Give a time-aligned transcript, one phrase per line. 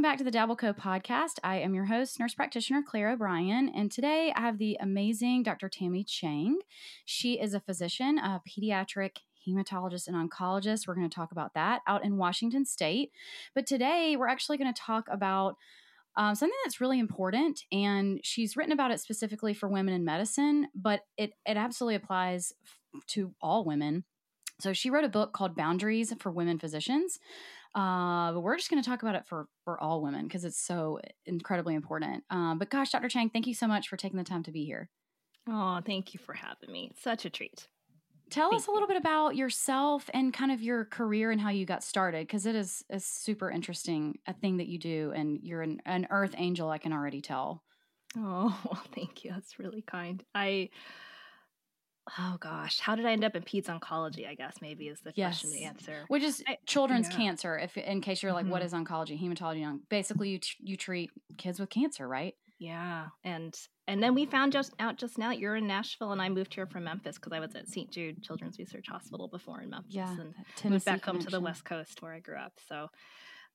[0.00, 1.40] Welcome back to the Dabble Co podcast.
[1.44, 5.68] I am your host, nurse practitioner Claire O'Brien, and today I have the amazing Dr.
[5.68, 6.60] Tammie Chang.
[7.04, 10.88] She is a physician, a pediatric hematologist and oncologist.
[10.88, 13.10] We're going to talk about that out in Washington State.
[13.54, 15.56] But today we're actually going to talk about
[16.16, 20.68] um, something that's really important, and she's written about it specifically for women in medicine,
[20.74, 24.04] but it it absolutely applies f- to all women.
[24.60, 27.18] So she wrote a book called Boundaries for Women Physicians.
[27.74, 30.60] Uh, but we're just going to talk about it for for all women because it's
[30.60, 32.24] so incredibly important.
[32.30, 33.08] Um, but gosh, Dr.
[33.08, 34.88] Chang, thank you so much for taking the time to be here.
[35.48, 36.92] Oh, thank you for having me.
[37.00, 37.68] Such a treat.
[38.30, 41.50] Tell Thank us a little bit about yourself and kind of your career and how
[41.50, 45.40] you got started because it is a super interesting a thing that you do and
[45.42, 46.70] you're an, an earth angel.
[46.70, 47.64] I can already tell.
[48.16, 49.32] Oh, well, thank you.
[49.32, 50.22] That's really kind.
[50.34, 50.70] I,
[52.18, 54.26] oh gosh, how did I end up in peds oncology?
[54.28, 56.04] I guess maybe is the question to answer.
[56.08, 57.16] Which is I- children's yeah.
[57.16, 57.58] cancer.
[57.58, 58.66] If in case you're like, what Mhm.
[58.66, 59.66] is oncology, hematology?
[59.66, 62.34] onc- Basically, you t- you treat kids with cancer, right?
[62.58, 66.20] Yeah, and and then we found just out just now that you're in Nashville, and
[66.20, 67.90] I moved here from Memphis because I was at St.
[67.90, 71.30] Jude Children's Research Hospital before in Memphis, Yeah, and that moved Tennessee back home to
[71.30, 71.40] the.
[71.40, 72.52] West Coast where I grew up.
[72.68, 72.90] So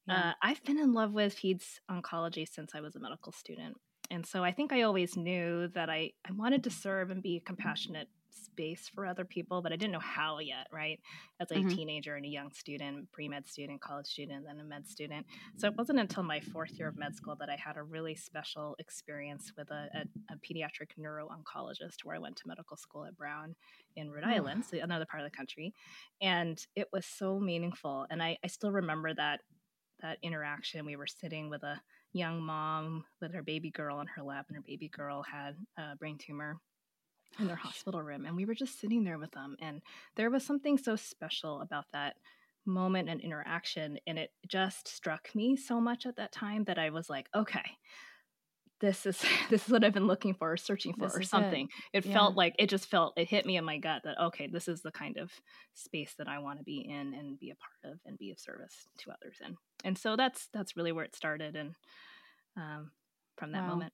[0.07, 0.29] Yeah.
[0.29, 3.77] Uh, I've been in love with peds oncology since I was a medical student.
[4.11, 7.37] And so I think I always knew that I, I wanted to serve and be
[7.37, 10.99] a compassionate space for other people, but I didn't know how yet, right?
[11.39, 11.69] As a Mhm.
[11.69, 15.25] teenager and a young student, pre med student, college student, then a med student.
[15.57, 18.15] So it wasn't until my fourth year of med school that I had a really
[18.15, 23.05] special experience with a, a, a pediatric neuro oncologist where I went to medical school
[23.05, 23.55] at Brown
[23.95, 24.29] in Rhode Oh.
[24.29, 25.73] Island, so another part of the country.
[26.21, 28.05] And it was so meaningful.
[28.09, 29.41] And I, I still remember that
[30.01, 30.85] that interaction.
[30.85, 31.81] We were sitting with a
[32.13, 35.95] young mom with her baby girl on her lap, and her baby girl had a
[35.95, 36.59] brain tumor
[37.39, 38.25] in their hospital room.
[38.25, 39.55] And we were just sitting there with them.
[39.59, 39.81] And
[40.15, 42.15] there was something so special about that
[42.65, 43.99] moment and interaction.
[44.07, 47.63] And it just struck me so much at that time that I was like, okay.
[48.81, 49.19] This is
[49.49, 51.61] this is what I've been looking for, or searching for, This or is it.
[51.61, 51.69] something.
[51.93, 52.13] It, Yeah.
[52.13, 54.81] felt like it just felt it hit me in my gut that okay, this is
[54.81, 55.31] the kind of
[55.73, 58.39] space that I want to be in and be a part of and be of
[58.39, 61.75] service to others in and so that's that's really where it started and
[62.57, 62.91] um,
[63.37, 63.65] from that Wow.
[63.65, 63.93] moment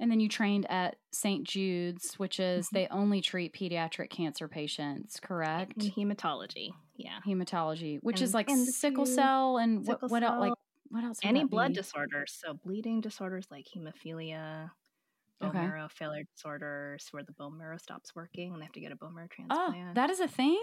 [0.00, 1.44] And then you trained at St.
[1.46, 2.74] Jude's, which is Mhm.
[2.74, 5.90] they only treat pediatric cancer patients, correct?
[5.90, 10.34] in hematology yeah Hematology, which is like sickle cell and what sickle what else?
[10.38, 10.54] Like
[10.90, 11.20] what else?
[11.22, 11.74] any blood be?
[11.74, 14.70] disorders so bleeding disorders like hemophilia
[15.40, 15.58] bone Okay.
[15.58, 18.96] marrow failure disorders where the bone marrow stops working and they have to get a
[18.96, 19.50] bone marrow transplant.
[19.50, 20.62] Oh, that is a thing.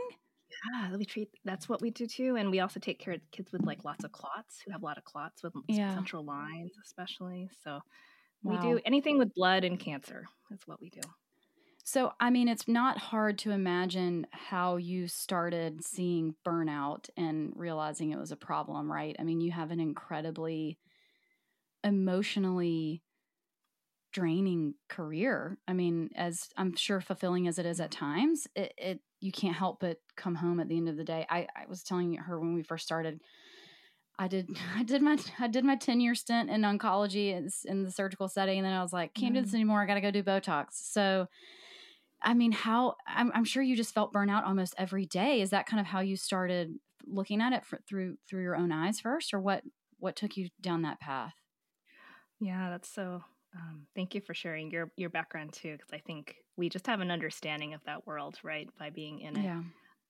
[0.65, 3.51] yeah we treat that's what we do too and we also take care of kids
[3.51, 5.87] with like lots of clots who have a lot of clots with Yeah.
[5.87, 7.79] central lines especially so
[8.43, 8.57] we Wow.
[8.57, 11.01] do anything with blood and cancer that's what we do
[11.83, 18.11] So, I mean, it's not hard to imagine how you started seeing burnout and realizing
[18.11, 19.15] it was a problem, right?
[19.19, 20.79] I mean, you have an incredibly
[21.83, 23.03] emotionally
[24.11, 25.57] draining career.
[25.67, 29.55] I mean, as I'm sure fulfilling as it is at times, it, it you can't
[29.55, 31.25] help but come home at the end of the day.
[31.29, 33.21] I, I was telling her when we first started,
[34.21, 37.83] I did I did my I did my 10 year stint in oncology in, in
[37.83, 39.55] the surgical setting, and then I was like, can't do this Mhm.
[39.55, 39.81] anymore.
[39.81, 40.73] I got to go do Botox.
[40.73, 41.27] So,
[42.21, 45.41] I mean, how I'm, I'm sure you just felt burnout almost every day.
[45.41, 46.75] Is that kind of how you started
[47.07, 49.63] looking at it fr- through through your own eyes first, or what
[49.97, 51.33] what took you down that path?
[52.39, 53.23] Yeah, that's so.
[53.53, 57.01] Um, thank you for sharing your your background too, because I think we just have
[57.01, 59.43] an understanding of that world, right, by being in it.
[59.43, 59.61] Yeah,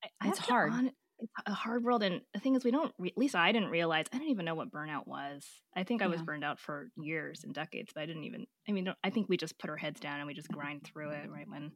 [0.03, 0.71] I, I It's hard.
[0.73, 2.93] hon- it's a hard world, and the thing is, we don't.
[2.97, 4.05] Re- at least I didn't realize.
[4.11, 5.45] I didn't even know what burnout was.
[5.75, 8.45] I think I was burned out for years and decades, but I didn't even.
[8.67, 11.11] I mean, I think we just put our heads down and we just grind through
[11.11, 11.47] it, right?
[11.47, 11.71] When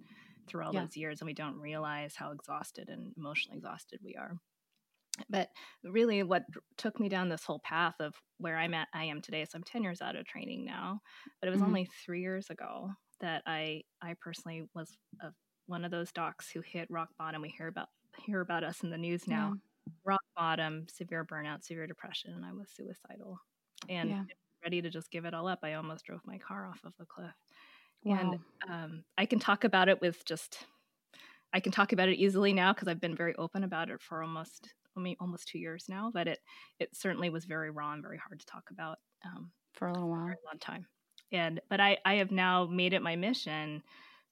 [0.48, 0.82] through all Yeah.
[0.82, 4.38] those years, and we don't realize how exhausted and emotionally exhausted we are.
[5.30, 5.50] But
[5.84, 6.44] really, what
[6.78, 9.46] took me down this whole path of where I'm at, I am today.
[9.46, 11.00] So I'm 10 years out of training now,
[11.40, 11.68] but it was Mhm.
[11.68, 12.90] only three years ago
[13.22, 15.32] that I, I personally was a,
[15.68, 17.42] one of those docs who hit rock bottom.
[17.42, 17.88] We hear about
[18.18, 19.56] hear about us in the news now.
[20.04, 23.40] Rock bottom, severe burnout, severe depression, and I was suicidal,
[23.90, 24.24] and Yeah.
[24.64, 25.60] ready to just give it all up.
[25.64, 27.36] I almost drove my car off of the cliff.
[28.04, 28.18] Wow.
[28.20, 28.40] And
[28.70, 30.66] um, I can talk about it with just,
[31.54, 34.22] I can talk about it easily now because I've been very open about it for
[34.22, 36.40] almost I mean, almost two years now, but it
[36.80, 40.10] it certainly was very raw and very hard to talk about um, for a little
[40.10, 40.88] while, for a long time.
[41.32, 43.84] And but I I have now made it my mission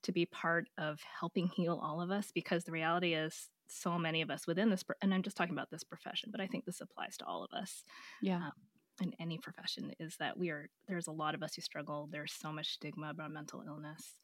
[0.02, 4.22] to be part of helping heal all of us because the reality is so many
[4.22, 6.80] of us within this and i'm just talking about this profession but i think this
[6.80, 7.84] applies to all of us
[8.20, 8.36] yeah.
[8.36, 8.52] um,
[9.00, 12.08] in any profession is that we are there's a lot of us who struggle.
[12.10, 14.18] There's so much stigma about mental illness.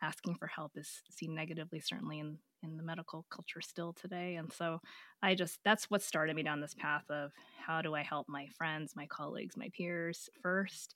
[0.00, 4.36] Asking for help is seen negatively certainly in in the medical culture still today.
[4.36, 4.80] And so
[5.22, 8.46] i just that's what started me down this path of how do i help my
[8.56, 10.94] friends my colleagues my peers first?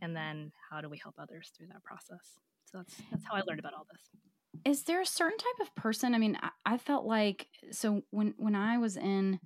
[0.00, 2.38] And then how do we help others through that process?
[2.64, 4.20] So that's that's how i learned about all this
[4.64, 8.34] is there a certain type of person i mean i, I felt like so when
[8.38, 9.40] when i was in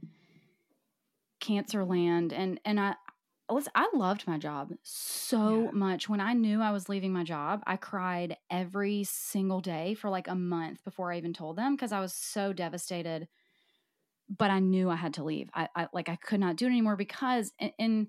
[1.40, 2.94] cancer land and and i
[3.74, 5.70] I loved my job so yeah.
[5.72, 6.08] much.
[6.08, 10.28] When I knew I was leaving my job, I cried every single day for like
[10.28, 13.28] a month before I even told them because I was so devastated.
[14.34, 15.50] But I knew I had to leave.
[15.54, 18.08] I, I like I could not do it anymore because in, in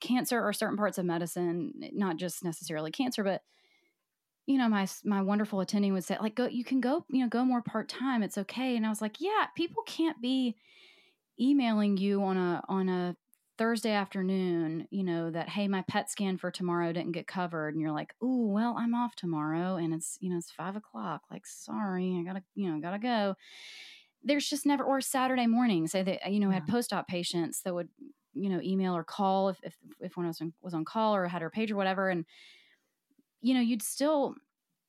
[0.00, 3.40] cancer or certain parts of medicine, not just necessarily cancer, but
[4.46, 7.28] you know my my wonderful attending would say like go you can go you know
[7.28, 10.56] go more part time it's okay and I was like yeah people can't be
[11.40, 13.16] emailing you on a on a
[13.58, 17.74] Thursday afternoon, you know, that, hey, my PET scan for tomorrow didn't get covered.
[17.74, 21.22] And you're like, oh, well, I'm off tomorrow and it's, you know, it's five o'clock.
[21.30, 23.36] Like, sorry, I gotta, you know, gotta go.
[24.24, 26.54] There's just never, or Saturday morning, say that, you know, yeah.
[26.54, 27.88] had post op patients that would,
[28.34, 31.28] you know, email or call if, if, if one was on, was on call or
[31.28, 32.08] had her page or whatever.
[32.08, 32.24] And,
[33.42, 34.36] you know, you'd still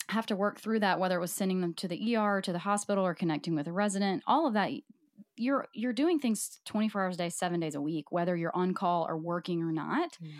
[0.09, 2.59] have to work through that, whether it was sending them to the ER, to the
[2.59, 4.23] hospital, or connecting with a resident.
[4.27, 4.71] All of that
[5.35, 8.73] you're you're doing things 24 hours a day 7 days a week whether you're on
[8.73, 10.31] call or working or not yeah.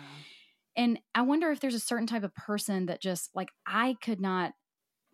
[0.76, 4.20] and i wonder if there's a certain type of person that just like i could
[4.20, 4.52] not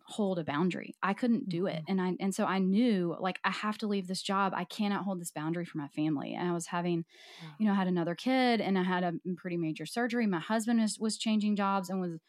[0.05, 1.99] hold a boundary i couldn't do it mm-hmm.
[1.99, 5.03] and i and so i knew like i have to leave this job i cannot
[5.03, 7.05] hold this boundary for my family and i was having
[7.41, 7.49] yeah.
[7.57, 10.99] you know had another kid and i had a pretty major surgery my husband was
[10.99, 12.19] was changing jobs and was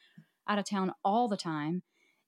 [0.49, 1.83] out of town all the time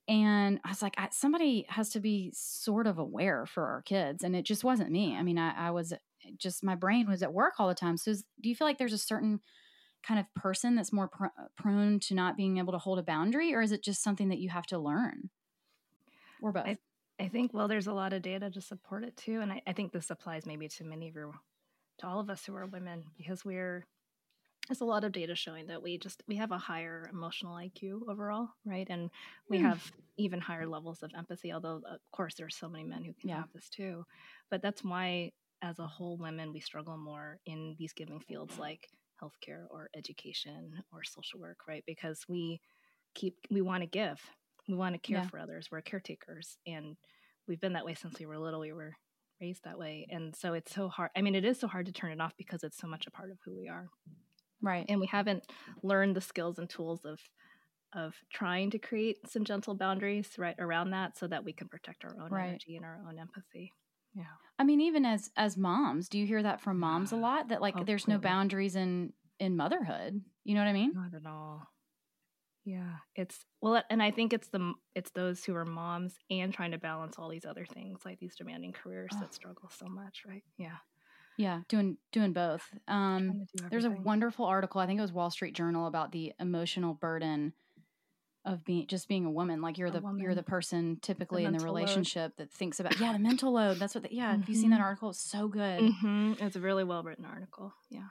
[0.06, 4.22] and I was like, I, somebody has to be sort of aware for our kids.
[4.22, 5.16] And it just wasn't me.
[5.16, 5.94] I mean, I, I was
[6.36, 7.96] just, my brain was at work all the time.
[7.96, 9.40] So is, do you feel like there's a certain
[10.06, 11.26] kind of person that's more pr-
[11.56, 13.54] prone to not being able to hold a boundary?
[13.54, 15.30] Or is it just something that you have to learn?
[16.42, 16.66] Or both?
[16.66, 16.76] I,
[17.18, 19.40] I think, well, there's a lot of data to support it too.
[19.40, 21.32] And I, I think this applies maybe to many of your,
[22.00, 23.86] to all of us who are women, because we're,
[24.68, 28.08] there's a lot of data showing that we just we have a higher emotional IQ
[28.08, 28.86] overall, right?
[28.88, 29.10] And
[29.48, 29.62] we mm.
[29.62, 31.52] have even higher levels of empathy.
[31.52, 33.36] Although, of course, there's so many men who can yeah.
[33.36, 34.04] have this too.
[34.50, 35.32] But that's why,
[35.62, 38.88] as a whole, women we struggle more in these giving fields like
[39.22, 41.84] healthcare or education or social work, right?
[41.86, 42.60] Because we
[43.14, 44.20] keep we want to give,
[44.68, 45.28] we want to care yeah.
[45.28, 45.68] for others.
[45.70, 46.96] We're caretakers, and
[47.46, 48.60] we've been that way since we were little.
[48.60, 48.94] We were
[49.42, 51.10] raised that way, and so it's so hard.
[51.14, 53.10] I mean, it is so hard to turn it off because it's so much a
[53.10, 53.88] part of who we are.
[54.64, 54.86] Right.
[54.88, 55.44] And we haven't
[55.82, 57.20] learned the skills and tools of
[57.92, 62.04] of trying to create some gentle boundaries right around that so that we can protect
[62.04, 62.48] our own right.
[62.48, 63.72] energy and our own empathy.
[64.16, 64.24] Yeah.
[64.58, 67.60] I mean even as as moms, do you hear that from moms a lot that
[67.60, 70.20] like oh, there's no boundaries in in motherhood?
[70.44, 70.92] You know what I mean?
[70.94, 71.68] Not at all.
[72.64, 76.70] Yeah, it's well, and I think it's the it's those who are moms and trying
[76.70, 79.20] to balance all these other things like these demanding careers oh.
[79.20, 80.42] that struggle so much, right?
[80.56, 80.76] Yeah.
[81.36, 82.62] Yeah, doing doing both.
[82.86, 84.80] Um, do there's a wonderful article.
[84.80, 87.52] I think it was Wall Street Journal about the emotional burden
[88.44, 89.60] of being just being a woman.
[89.60, 90.22] Like you're a the woman.
[90.22, 92.48] you're the person typically the in the relationship load.
[92.48, 93.78] that thinks about yeah the mental load.
[93.78, 94.04] That's what.
[94.04, 94.40] The, yeah, mm-hmm.
[94.40, 94.84] have you seen that mm-hmm.
[94.84, 95.10] article?
[95.10, 95.80] It's so good.
[95.80, 96.34] Mm-hmm.
[96.38, 97.72] It's a really well written article.
[97.90, 98.08] Yeah.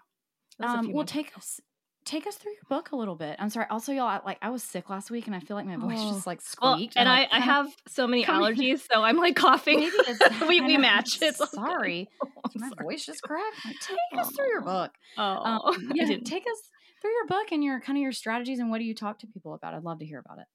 [0.59, 1.59] Um, well, take us
[2.05, 3.35] take us through your book a little bit.
[3.39, 3.65] I'm sorry.
[3.69, 5.99] Also, y'all, I, like I was sick last week, and I feel like my voice
[5.99, 6.13] oh.
[6.13, 6.95] just like squeaked.
[6.95, 9.89] Well, and I, I have so many allergies, so I'm like coughing.
[10.47, 11.21] we we match.
[11.21, 12.09] It's sorry,
[12.55, 12.83] my sorry.
[12.83, 13.65] voice just cracked.
[13.65, 14.19] Like, take oh.
[14.19, 14.91] us through your book.
[15.17, 16.69] Oh, um, yeah, take us
[17.01, 19.27] through your book and your kind of your strategies and what do you talk to
[19.27, 19.73] people about.
[19.73, 20.45] I'd love to hear about it.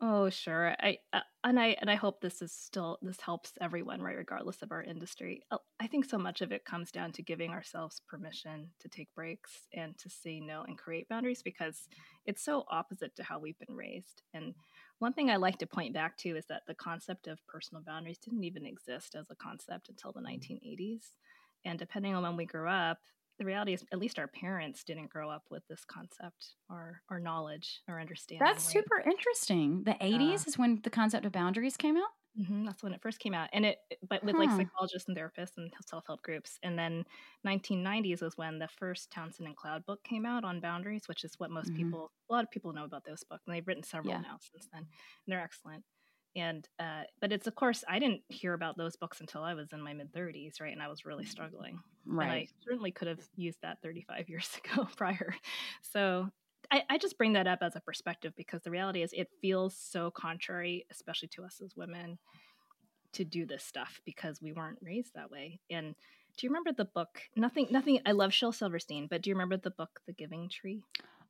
[0.00, 0.76] Oh, sure.
[0.78, 4.62] I uh, and I and I hope this is still this helps everyone, right, regardless
[4.62, 5.42] of our industry.
[5.50, 9.12] Uh, I think so much of it comes down to giving ourselves permission to take
[9.16, 11.88] breaks and to say no and create boundaries because
[12.26, 14.22] it's so opposite to how we've been raised.
[14.34, 14.54] And
[15.00, 18.18] one thing I like to point back to is that the concept of personal boundaries
[18.18, 21.10] didn't even exist as a concept until the 1980s.
[21.64, 22.98] And depending on when we grew up,
[23.38, 27.20] the reality is at least our parents didn't grow up with this concept or or
[27.20, 28.84] knowledge or understanding that's right?
[28.84, 32.92] super interesting the 80s is when the concept of boundaries came out mm-hmm, that's when
[32.92, 33.78] it first came out and it
[34.08, 34.42] but with huh.
[34.42, 37.04] like psychologists and therapists and self-help groups and then
[37.46, 41.34] 1990s was when the first townsend and cloud book came out on boundaries which is
[41.38, 41.84] what most mm-hmm.
[41.84, 44.20] people a lot of people know about those books and they've written several yeah.
[44.20, 45.84] now since then and they're excellent
[46.38, 49.72] and uh, but it's of course I didn't hear about those books until I was
[49.72, 50.72] in my mid 30s, right?
[50.72, 51.80] And I was really struggling.
[52.06, 52.24] Right.
[52.24, 55.34] And I certainly could have used that 35 years ago prior.
[55.82, 56.30] So
[56.70, 59.76] I, I just bring that up as a perspective because the reality is it feels
[59.76, 62.18] so contrary, especially to us as women,
[63.12, 65.60] to do this stuff because we weren't raised that way.
[65.70, 65.94] And
[66.36, 67.22] do you remember the book?
[67.36, 68.00] Nothing, nothing.
[68.06, 70.84] I love Shel Silverstein, but do you remember the book, The Giving Tree?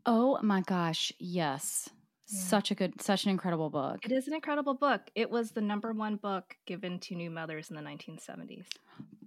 [0.05, 1.88] Oh my gosh, yes.
[2.30, 2.40] Yeah.
[2.40, 4.04] Such a good, such an incredible book.
[4.04, 5.00] It is an incredible book.
[5.14, 8.66] It was the number one book given to new mothers in the 1970s.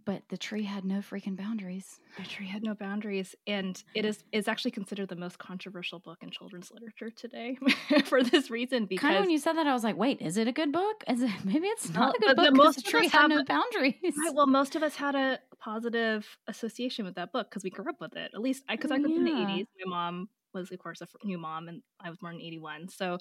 [0.05, 2.00] But the tree had no freaking boundaries.
[2.17, 6.17] The tree had no boundaries, and it is is actually considered the most controversial book
[6.22, 7.58] in children's literature today
[8.05, 8.86] for this reason.
[8.86, 10.72] Because kind of when you said that, I was like, wait, is it a good
[10.72, 11.03] book?
[11.08, 12.46] Is it maybe it's not well, a good book?
[12.48, 13.96] But most the tree had no boundaries.
[14.03, 17.88] Right, well, most of us had a positive association with that book because we grew
[17.88, 18.31] up with it.
[18.34, 19.39] At least I, because I, I grew up yeah.
[19.39, 19.67] in the 80s.
[19.86, 23.17] My mom was of course a new mom and i was born in 81 so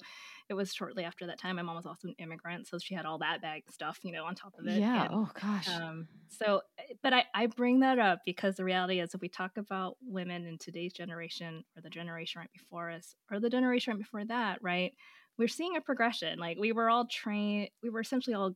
[0.49, 1.55] it was shortly after that time.
[1.55, 4.25] My mom was also an immigrant so she had all that bag stuff you know
[4.25, 5.69] on top of it yeah and, oh gosh.
[5.69, 9.29] um, so eh, but I, I bring that up because the reality is if we
[9.29, 13.93] talk about women in today's generation or the generation right before us or the generation
[13.93, 14.93] right before that right
[15.37, 16.37] we're seeing a progression.
[16.39, 18.53] Like we were all trained we were essentially all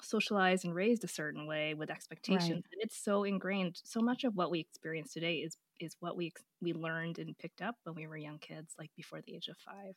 [0.00, 2.64] socialized and raised a certain way with expectations right.
[2.72, 6.32] and it's so ingrained so much of what we experience today is is what we
[6.60, 9.56] we learned and picked up when we were young kids, like before the age of
[9.58, 9.94] five.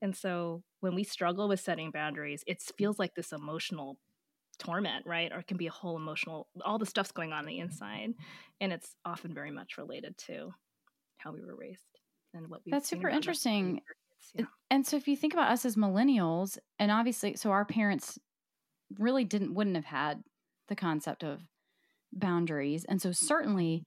[0.00, 3.98] And so when we struggle with setting boundaries, it feels like this emotional
[4.58, 5.30] torment, right?
[5.32, 8.14] Or it can be a whole emotional, all the stuff's going on, on the inside.
[8.60, 10.54] And it's often very much related to
[11.18, 11.82] how we were raised
[12.32, 13.82] and what we That's super interesting.
[14.34, 14.46] Yeah.
[14.70, 18.18] And so if you think about us as millennials, and obviously, so our parents
[18.98, 20.22] really didn't, wouldn't have had
[20.68, 21.40] the concept of
[22.12, 22.84] boundaries.
[22.88, 23.84] And so certainly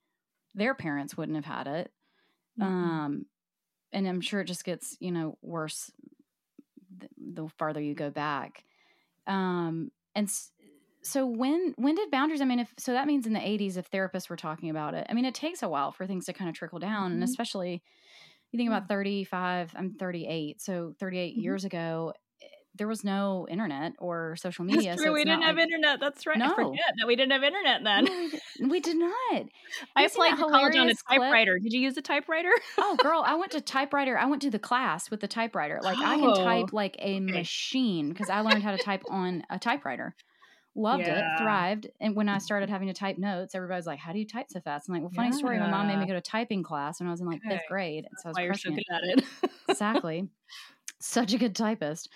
[0.54, 1.90] their parents wouldn't have had it.
[2.60, 2.72] Mm-hmm.
[2.72, 3.26] Um,
[3.92, 5.90] and I'm sure it just gets, you know, worse
[6.98, 8.64] the, the farther you go back.
[9.26, 10.30] Um, and
[11.02, 12.40] so when when did boundaries?
[12.40, 15.06] I mean, if so, that means in the 80s, if therapists were talking about it.
[15.08, 17.14] I mean, it takes a while for things to kind of trickle down, mm-hmm.
[17.14, 17.82] and especially
[18.52, 19.72] you think about 35.
[19.76, 21.40] I'm 38, so 38 mm-hmm.
[21.40, 22.14] years ago,
[22.76, 24.90] there was no internet or social media.
[24.90, 25.10] That's true.
[25.10, 26.00] So we didn't have like, internet.
[26.00, 26.38] That's right.
[26.38, 26.52] No.
[26.52, 28.04] I forget that we didn't have internet then.
[28.04, 28.28] No,
[28.60, 29.46] we, we, did not.
[29.94, 31.52] I applied to college on a typewriter.
[31.52, 31.62] Clip?
[31.62, 32.50] Did you use a typewriter?
[32.78, 34.18] oh, girl, I went to typewriter.
[34.18, 35.80] I went to the class with the typewriter.
[35.82, 37.20] Like oh, I can oh, type oh, like a okay.
[37.20, 40.14] machine because I learned how to type on a typewriter.
[40.76, 41.34] Loved yeah.
[41.34, 41.86] it, thrived.
[42.00, 44.60] And when I started having to type notes, everybody's like, How do you type so
[44.60, 44.88] fast?
[44.88, 45.36] I'm like, Well, funny yeah.
[45.36, 45.58] story.
[45.60, 47.56] My mom made me go to typing class when I was in like okay.
[47.56, 48.06] fifth grade.
[48.06, 49.50] And so I was why so good at it.
[49.68, 50.28] exactly.
[51.00, 52.08] Such a good typist.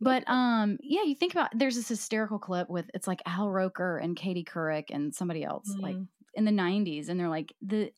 [0.00, 3.96] But um yeah you think about there's this hysterical clip with it's like al roker
[3.96, 5.82] and katie couric and somebody else mm.
[5.82, 5.96] like
[6.34, 7.90] in the 90s and they're like the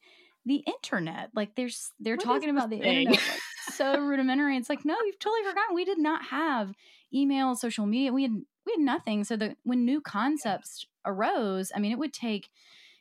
[0.46, 3.08] the internet like there's they're what talking about the thing?
[3.08, 3.40] internet like,
[3.72, 4.56] so rudimentary.
[4.56, 5.74] It's like no you've totally forgotten.
[5.74, 6.72] We did not have
[7.12, 8.32] email social media we had
[8.66, 9.24] we had nothing.
[9.24, 12.50] So the when new concepts arose i mean it would take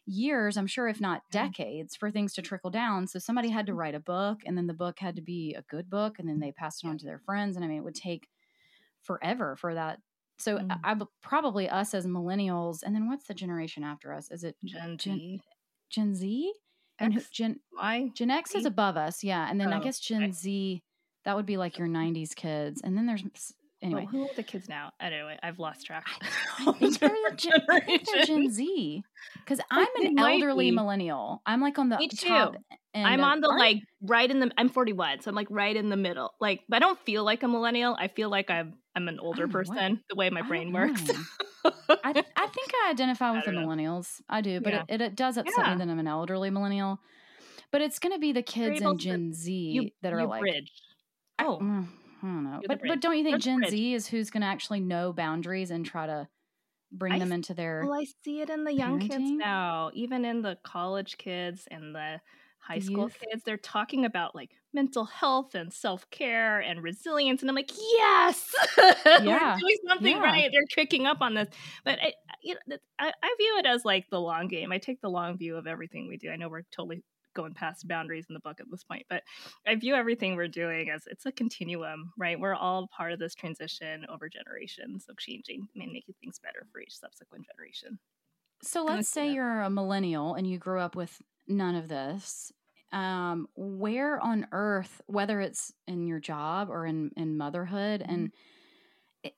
[0.10, 3.74] years i'm sure if not decades for things to trickle down so somebody had to
[3.74, 6.39] write a book and then the book had to be a good book and then
[6.39, 8.28] they passed it on to their friends and i mean it would take
[9.04, 10.00] forever for that.
[10.38, 10.72] So mm.
[10.84, 14.32] I, I, probably us as millennials, and then what's the generation after us?
[14.32, 15.42] Is it Gen Z?
[15.89, 16.54] Gen, Z?
[17.00, 18.12] And X, Gen Y?
[18.13, 19.50] Gen X is above us, yeah.
[19.50, 20.32] And then oh, I guess Gen okay.
[20.32, 20.84] Z,
[21.25, 22.82] that would be like your '90s kids.
[22.84, 23.24] And then there's
[23.82, 24.08] anyway.
[24.12, 24.92] Well, who are the kids now?
[25.00, 26.06] Anyway, I've lost track.
[26.60, 29.04] I, think they're the Gen, I think they're Gen Z
[29.36, 31.42] because I'm an elderly millennial.
[31.46, 32.56] I'm like on the Me top.
[32.96, 34.52] I'm on the like right in the.
[34.58, 36.32] I'm 41, so I'm like right in the middle.
[36.42, 37.96] Like, I don't feel like a millennial.
[38.00, 39.76] I feel like I'm I'm an older oh, person.
[39.76, 40.00] What?
[40.10, 41.04] The way my brain works.
[41.64, 44.20] I, I think I identify with I the millennials.
[44.20, 44.26] Know.
[44.38, 44.84] I do, but yeah.
[44.90, 45.74] it, it, does upset yeah.
[45.74, 47.00] me that I'm an elderly millennial.
[47.72, 50.42] But it's going to be the kids in Gen Z you, that are like.
[50.42, 50.72] Bridge.
[51.38, 51.60] Oh.
[51.62, 51.88] Mm.
[52.22, 52.62] I don't know.
[52.68, 55.86] but but don't you think Gen Z is who's going to actually know boundaries and
[55.86, 56.28] try to
[56.92, 59.10] bring I, them into their Well, I see it in the young parenting?
[59.10, 62.20] kids now, even in the college kids and the
[62.60, 63.18] high the school youth?
[63.20, 63.44] kids.
[63.46, 68.54] They're talking about like mental health and self-care and resilience and I'm like, "Yes.
[69.06, 69.58] Yeah.
[69.60, 70.22] Doing something yeah.
[70.24, 70.50] right.
[70.52, 71.50] They're picking up on this."
[71.84, 74.72] But I you know, I, I view it as like the long game.
[74.72, 76.30] I take the long view of everything we do.
[76.30, 77.04] I know we're totally
[77.36, 79.24] going past boundaries in the book at this point but
[79.68, 82.40] i view everything we're doing as it's a continuum right?
[82.40, 86.82] We're all part of this transition over generations of changing and making things better for
[86.82, 88.00] each subsequent generation.
[88.62, 92.52] So let's say you're a millennial and you grew up with none of this.
[92.92, 98.12] Um, where on earth whether it's in your job or in in motherhood mm-hmm.
[98.12, 98.32] and
[99.22, 99.36] it,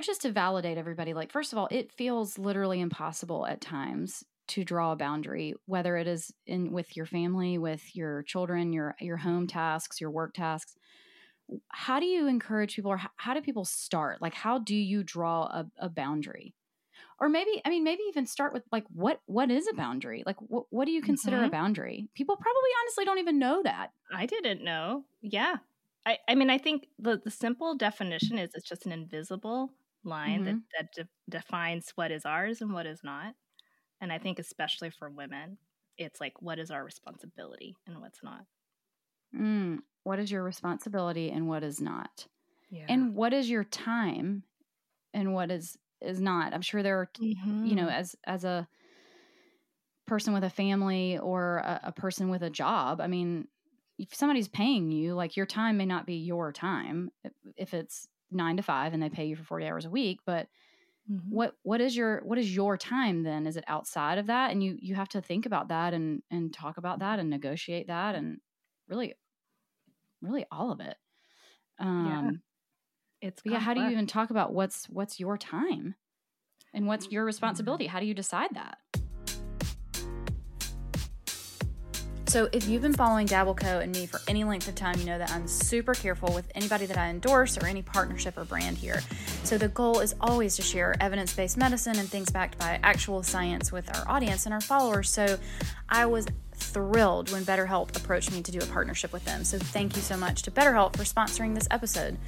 [0.00, 4.64] just to validate everybody like first of all it feels literally impossible at times to
[4.64, 9.16] draw a boundary whether it is in with your family with your children your your
[9.16, 10.76] home tasks your work tasks
[11.68, 14.22] how do you encourage people or how, how do people start?
[14.22, 16.54] Like, how do you draw a, a boundary?
[17.20, 20.36] or maybe i mean maybe even start with like what what is a boundary like
[20.40, 21.46] what, what do you consider mm-hmm.
[21.46, 25.56] a boundary people probably honestly don't even know that i didn't know yeah
[26.04, 29.70] i i mean i think the the simple definition is it's just an invisible
[30.02, 30.58] line mm-hmm.
[30.76, 33.34] that that de- defines what is ours and what is not
[34.04, 35.58] and i think especially for women
[35.98, 38.44] it's like what is our responsibility and what's not
[39.36, 42.26] mm, what is your responsibility and what is not
[42.70, 42.84] yeah.
[42.88, 44.44] and what is your time
[45.12, 46.52] and what is is not.
[46.52, 47.64] I'm sure there are, mm-hmm.
[47.64, 48.00] you know, mm-hmm.
[48.00, 48.68] as as a
[50.06, 53.00] person with a family or a, a, person with a job.
[53.00, 53.48] I mean,
[53.98, 57.10] if somebody's paying you, like your time may not be your time
[57.56, 60.48] if it's nine to five and they pay you for 40 hours a week, but
[61.10, 61.34] mm-hmm.
[61.34, 63.46] what what is your what is your time then?
[63.46, 64.50] Is it outside of that?
[64.50, 67.88] And you you have to think about that and and talk about that and negotiate
[67.88, 68.38] that and
[68.88, 69.14] really
[70.20, 70.96] really all of it.
[71.78, 72.30] Um yeah.
[73.28, 73.58] It's yeah.
[73.58, 75.94] How do you even talk about what's what's your time,
[76.74, 77.86] and what's your responsibility?
[77.86, 78.76] How do you decide that?
[82.34, 85.18] So, if you've been following Dabbleco and me for any length of time, you know
[85.18, 89.04] that I'm super careful with anybody that I endorse or any partnership or brand here.
[89.44, 93.22] So, the goal is always to share evidence based medicine and things backed by actual
[93.22, 95.10] science with our audience and our followers.
[95.10, 95.38] So,
[95.88, 96.26] I was
[96.56, 99.44] thrilled when BetterHelp approached me to do a partnership with them.
[99.44, 102.18] So, thank you so much to BetterHelp for sponsoring this episode.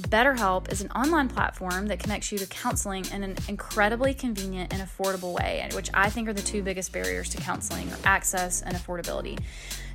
[0.00, 4.82] BetterHelp is an online platform that connects you to counseling in an incredibly convenient and
[4.82, 9.38] affordable way, which I think are the two biggest barriers to counseling access and affordability.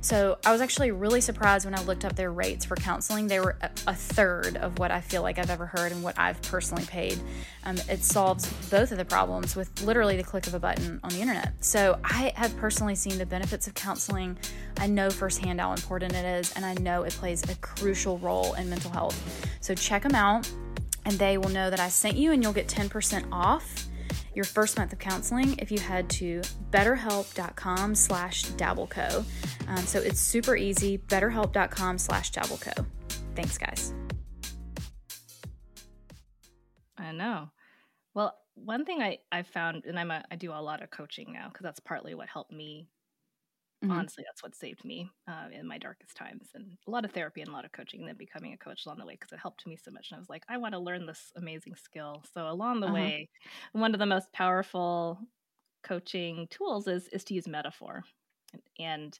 [0.00, 3.26] So I was actually really surprised when I looked up their rates for counseling.
[3.26, 6.40] They were a, third of what I feel like I've ever heard and what I've
[6.42, 7.20] personally paid.
[7.64, 11.10] Um, it solves both of the problems with literally the click of a button on
[11.10, 11.52] the internet.
[11.62, 14.38] So I have personally seen the benefits of counseling.
[14.80, 18.54] I know firsthand how important it is, and I know it plays a crucial role
[18.54, 19.46] in mental health.
[19.60, 20.50] So check them out,
[21.04, 23.86] and they will know that I sent you, and you'll get 10% off
[24.34, 29.22] your first month of counseling if you head to betterhelp.com slash dabbleco.
[29.68, 32.86] Um, so it's super easy, betterhelp.com slash dabbleco.
[33.36, 33.92] Thanks, guys.
[36.96, 37.50] I know.
[38.14, 41.34] Well, one thing I, I found, and I'm a, I do a lot of coaching
[41.34, 42.88] now because that's partly what helped me
[43.82, 43.92] Mm-hmm.
[43.92, 47.40] Honestly, that's what saved me uh, in my darkest times, and a lot of therapy
[47.40, 49.38] and a lot of coaching, and then becoming a coach along the way because it
[49.40, 50.08] helped me so much.
[50.10, 52.22] And I was like, I want to learn this amazing skill.
[52.34, 52.94] So along the uh-huh.
[52.94, 53.28] way,
[53.72, 55.18] one of the most powerful
[55.82, 58.04] coaching tools is is to use metaphor,
[58.78, 59.18] and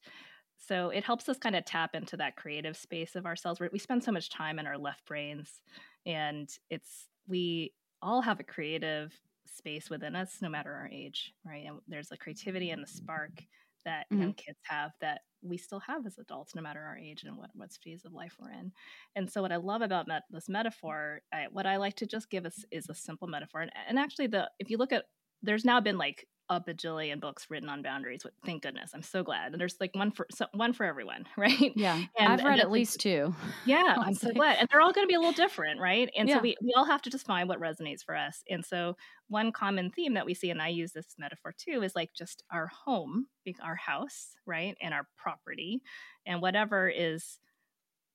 [0.58, 3.60] so it helps us kind of tap into that creative space of ourselves.
[3.72, 5.62] We spend so much time in our left brains,
[6.04, 9.14] and it's we all have a creative
[9.46, 11.64] space within us, no matter our age, right?
[11.66, 13.42] And there's a creativity and the spark
[13.84, 14.22] that mm-hmm.
[14.22, 17.50] young kids have that we still have as adults, no matter our age and what,
[17.54, 18.72] what phase of life we're in.
[19.16, 22.30] And so, what I love about met- this metaphor, I, what I like to just
[22.30, 23.62] give us is a simple metaphor.
[23.62, 25.04] And, and actually, the if you look at,
[25.42, 28.26] there's now been like a bajillion books written on boundaries.
[28.44, 28.90] Thank goodness.
[28.92, 29.52] I'm so glad.
[29.52, 31.72] And there's like one for so, one for everyone, right?
[31.76, 32.02] Yeah.
[32.18, 33.34] And, I've read and at least two.
[33.66, 34.56] Yeah, I'm so glad.
[34.58, 36.10] And they're all going to be a little different, right?
[36.16, 36.36] And yeah.
[36.36, 38.42] so we, we all have to just find what resonates for us.
[38.50, 38.96] And so
[39.28, 42.42] one common theme that we see, and I use this metaphor too, is like just
[42.50, 43.26] our home,
[43.62, 44.76] our house, right?
[44.82, 45.82] And our property
[46.26, 47.38] and whatever is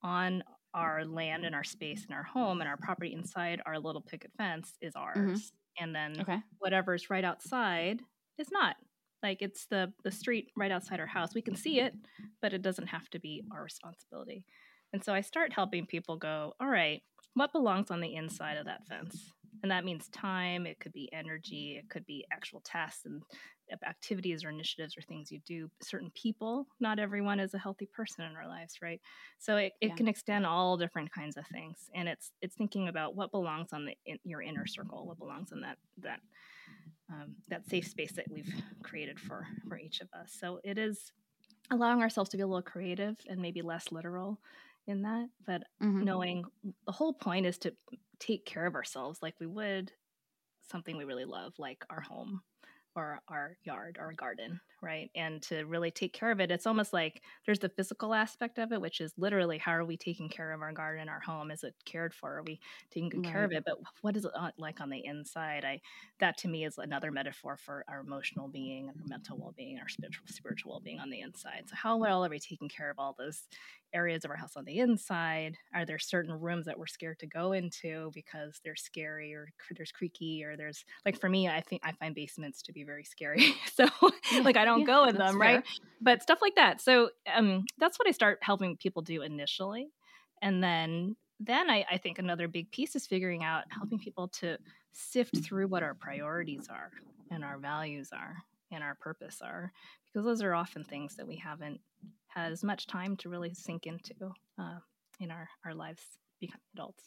[0.03, 0.43] on
[0.73, 4.31] our land and our space and our home and our property inside our little picket
[4.37, 5.19] fence is mm-hmm.
[5.19, 5.39] ours.
[5.39, 5.83] Mm-hmm.
[5.83, 6.39] And then okay.
[6.59, 8.01] whatever's right outside
[8.37, 8.75] is not.
[9.23, 11.33] Like it's the the street right outside our house.
[11.33, 11.93] We can see it,
[12.41, 14.45] but it doesn't have to be our responsibility.
[14.93, 17.01] And so I start helping people go, all right,
[17.33, 19.33] what belongs on the inside of that fence?
[19.63, 23.21] And that means time, it could be energy, it could be actual tasks and
[23.87, 25.69] activities or initiatives or things you do.
[25.81, 29.01] Certain people, not everyone is a healthy person in our lives, right?
[29.39, 29.95] So it, it yeah.
[29.95, 31.89] can extend all different kinds of things.
[31.95, 35.51] And it's it's thinking about what belongs on the in, your inner circle, what belongs
[35.51, 36.19] in that that
[37.11, 40.35] um, that safe space that we've created for for each of us.
[40.39, 41.11] So it is
[41.71, 44.39] allowing ourselves to be a little creative and maybe less literal
[44.87, 46.03] in that, but mm-hmm.
[46.03, 46.45] knowing
[46.85, 47.73] the whole point is to
[48.19, 49.91] take care of ourselves like we would
[50.69, 52.41] something we really love, like our home
[52.95, 55.09] or our yard or garden, right?
[55.15, 58.71] And to really take care of it, it's almost like there's the physical aspect of
[58.71, 61.51] it, which is literally how are we taking care of our garden, our home?
[61.51, 62.37] Is it cared for?
[62.37, 62.59] Are we
[62.91, 63.31] taking good right.
[63.31, 63.63] care of it?
[63.65, 65.65] But what is it like on the inside?
[65.65, 65.81] I
[66.19, 70.25] that to me is another metaphor for our emotional being our mental well-being, our spiritual
[70.27, 71.63] spiritual well-being on the inside.
[71.67, 73.43] So how well are we taking care of all those
[73.93, 75.57] areas of our house on the inside?
[75.73, 79.91] Are there certain rooms that we're scared to go into because they're scary or there's
[79.91, 83.55] creaky or there's like for me, I think I find basements to be very scary.
[83.73, 83.87] so
[84.31, 85.55] yeah, like I don't yeah, go in them, fair.
[85.55, 85.63] right?
[86.01, 86.81] But stuff like that.
[86.81, 89.89] So um, that's what I start helping people do initially.
[90.41, 94.57] and then then I, I think another big piece is figuring out helping people to
[94.93, 96.91] sift through what our priorities are
[97.31, 98.37] and our values are
[98.71, 99.71] and our purpose are
[100.05, 101.81] because those are often things that we haven't
[102.27, 104.13] had as much time to really sink into
[104.57, 104.79] uh,
[105.19, 106.01] in our, our lives
[106.39, 107.03] becoming adults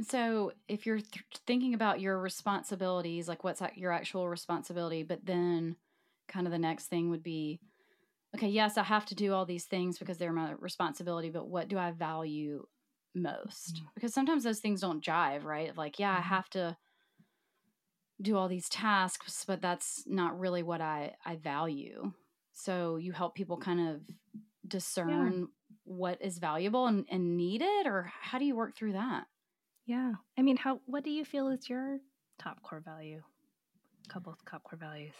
[0.00, 5.76] so if you're th- thinking about your responsibilities like what's your actual responsibility but then
[6.28, 7.60] kind of the next thing would be
[8.36, 11.68] okay yes i have to do all these things because they're my responsibility but what
[11.68, 12.64] do i value
[13.14, 13.76] most?
[13.76, 13.86] Mm-hmm.
[13.94, 15.76] because sometimes those things don't jive right?
[15.76, 16.28] Like yeah i mm-hmm.
[16.28, 16.76] have to
[18.20, 22.12] do all these tasks but that's not really what i i value.
[22.52, 24.00] So you help people kind of
[24.66, 25.46] discern yeah.
[25.84, 29.26] what is valuable and, and needed or how do you work through that?
[29.86, 30.14] Yeah.
[30.36, 31.98] I mean how what do you feel is your
[32.38, 33.22] top core value?
[34.08, 35.14] Couple of top core values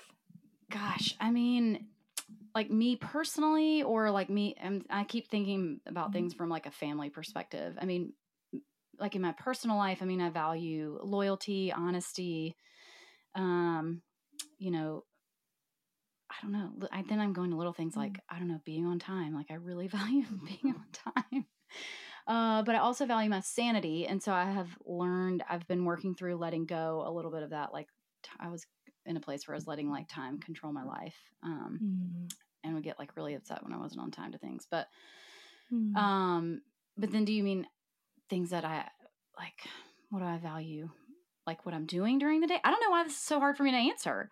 [0.71, 1.87] gosh i mean
[2.55, 6.39] like me personally or like me and i keep thinking about things mm-hmm.
[6.39, 8.13] from like a family perspective i mean
[8.99, 12.57] like in my personal life i mean i value loyalty honesty
[13.35, 14.03] um
[14.59, 15.05] you know
[16.31, 18.21] i don't know I, then i'm going to little things like mm.
[18.29, 21.47] i don't know being on time like i really value being on time
[22.29, 24.07] uh, but I also value my sanity.
[24.07, 27.51] And so I have learned, I've been working through letting go a little bit of
[27.51, 27.73] that.
[27.73, 27.89] Like
[28.39, 28.67] I was
[29.09, 31.17] in a place where I was letting like time control my life.
[31.43, 32.33] Um, mm.
[32.63, 34.67] and would get like really upset when I wasn't on time to things.
[34.71, 34.87] But,
[35.73, 35.97] mm.
[35.97, 36.61] um,
[36.97, 37.67] but then do you mean
[38.29, 38.85] things that I
[39.37, 39.67] like,
[40.11, 40.91] what do I value?
[41.47, 42.61] Like what I'm doing during the day?
[42.63, 44.31] I don't know why this is so hard for me to answer.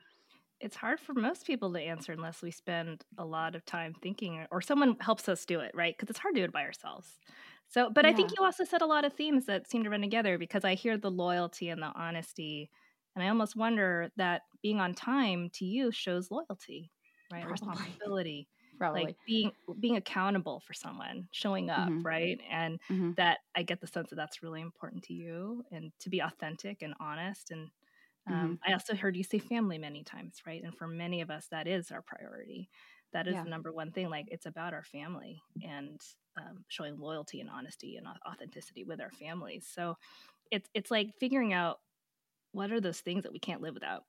[0.61, 4.47] It's hard for most people to answer unless we spend a lot of time thinking
[4.51, 5.97] or someone helps us do it, right?
[5.97, 7.09] Because it's hard to do it by ourselves.
[7.69, 8.11] So, but yeah.
[8.11, 10.65] I think you also said a lot of themes that seem to run together because
[10.65, 12.71] I hear the loyalty and the honesty
[13.17, 16.93] and I almost wonder that being on time to you shows loyalty,
[17.33, 17.45] right?
[17.45, 17.53] Probably.
[17.53, 18.49] Responsibility.
[18.79, 19.05] Probably.
[19.05, 22.03] Like being being accountable for someone, showing up, mm-hmm.
[22.03, 22.39] right?
[22.51, 23.13] And mm-hmm.
[23.17, 26.83] that I get the sense that that's really important to you and to be authentic
[26.83, 27.51] and honest.
[27.51, 27.71] And
[28.29, 28.71] um, mm-hmm.
[28.71, 30.63] I also heard you say family many times, right?
[30.63, 32.69] And for many of us, that is our priority.
[33.15, 33.45] That is yeah.
[33.45, 34.11] the number one thing.
[34.11, 35.99] Like it's about our family and
[36.37, 39.67] um, showing loyalty and honesty and authenticity with our families.
[39.75, 39.97] So
[40.51, 41.79] it's it's like figuring out
[42.57, 44.05] what are those things that we can't live without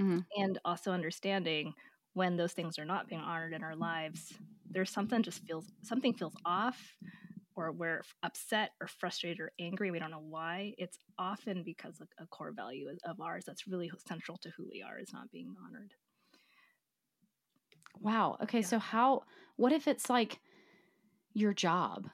[0.00, 0.20] mm-hmm.
[0.36, 1.74] and also understanding
[2.14, 4.32] when those things are not being honored in our lives
[4.70, 6.96] there's something just feels something feels off
[7.56, 12.26] or we're upset or frustrated or angry we don't know why it's often because a
[12.28, 15.92] core value of ours that's really central to who we are is not being honored
[18.00, 18.66] wow okay yeah.
[18.66, 19.22] so how
[19.56, 20.40] what if it's like
[21.34, 22.08] your job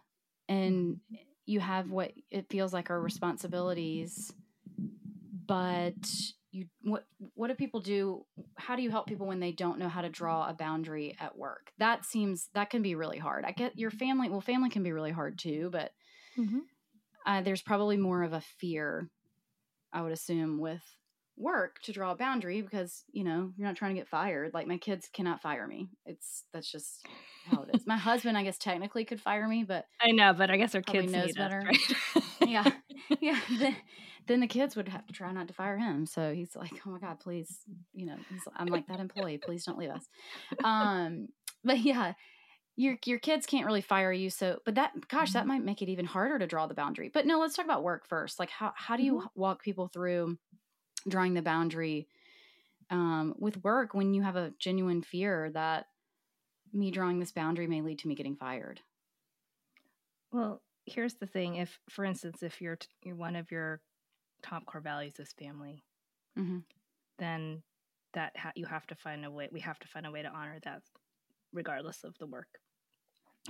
[0.49, 1.15] and mm-hmm.
[1.47, 4.33] you have what it feels like are responsibilities
[5.47, 5.95] but
[6.53, 7.05] you what
[7.35, 8.25] what do people do?
[8.57, 11.37] How do you help people when they don't know how to draw a boundary at
[11.37, 11.73] work?
[11.79, 13.45] That seems that can be really hard.
[13.45, 15.91] I get your family well family can be really hard too but
[16.39, 16.61] mm-hmm.
[17.27, 19.09] uh, there's probably more of a fear
[19.93, 20.83] i would assume with
[21.37, 24.53] work to draw a boundary because you know you're not trying to get fired.
[24.55, 25.89] Like my kids cannot fire me.
[26.07, 27.07] It's that's just
[27.47, 27.87] how it is.
[27.87, 30.83] My husband i guess technically could fire me but i know but i guess our
[30.83, 31.59] kids knows better.
[31.69, 32.25] us, right?
[32.49, 32.71] yeah
[33.21, 33.41] yeah
[34.27, 36.07] then the kids would have to try not to fire him.
[36.07, 37.59] So he's like, "Oh my god, please,
[37.93, 38.17] you know."
[38.57, 39.39] I'm like that employee.
[39.39, 40.07] Please don't leave us.
[40.63, 41.29] Um,
[41.63, 42.15] but yeah,
[42.77, 44.31] your your kids can't really fire you.
[44.31, 45.49] So, but that gosh, that mm-hmm.
[45.49, 47.11] might make it even harder to draw the boundary.
[47.13, 48.39] But no, let's talk about work first.
[48.39, 49.27] Like how how do you mm-hmm.
[49.41, 50.39] walk people through
[51.07, 52.09] drawing the boundary
[52.91, 55.87] um, with work when you have a genuine fear that
[56.73, 58.81] me drawing this boundary may lead to me getting fired?
[60.33, 63.81] Well, here's the thing if for instance if you're, t- you're one of your
[64.43, 65.83] top core values is family,
[66.39, 66.59] mm-hmm.
[67.19, 67.63] then
[68.13, 69.49] that ha- you have to find a way.
[69.51, 70.83] We have to find a way to honor that,
[71.53, 72.49] regardless of the work,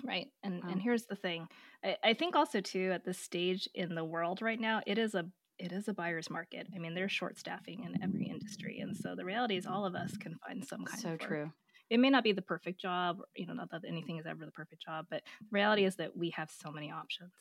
[0.05, 0.29] right?
[0.43, 0.71] And wow.
[0.71, 1.49] and here's the thing.
[1.85, 5.15] I, I think also too at this stage in the world right now, it is
[5.15, 5.27] a
[5.59, 6.67] it is a buyer's market.
[6.75, 9.95] I mean, there's short staffing in every industry, and so the reality is all of
[9.95, 11.53] us can find some kind so of so true
[11.91, 14.51] it may not be the perfect job you know not that anything is ever the
[14.53, 17.33] perfect job but the reality is that we have so many options.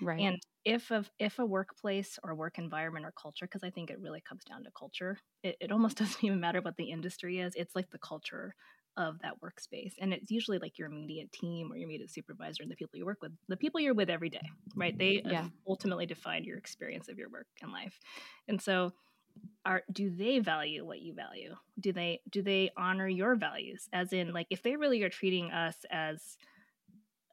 [0.00, 0.20] Right.
[0.20, 4.00] And if a, if a workplace or work environment or culture because i think it
[4.00, 7.52] really comes down to culture it, it almost doesn't even matter what the industry is
[7.56, 8.54] it's like the culture
[8.96, 9.94] of that workspace.
[10.00, 13.04] And it's usually like your immediate team or your immediate supervisor and the people you
[13.04, 14.96] work with the people you're with every day right?
[14.98, 15.44] They uh, yeah.
[15.68, 17.98] ultimately define your experience of your work and life.
[18.48, 18.92] And so
[19.64, 21.54] are do they value what you value?
[21.80, 23.88] Do they do they honor your values?
[23.92, 26.36] As in like if they really are treating us as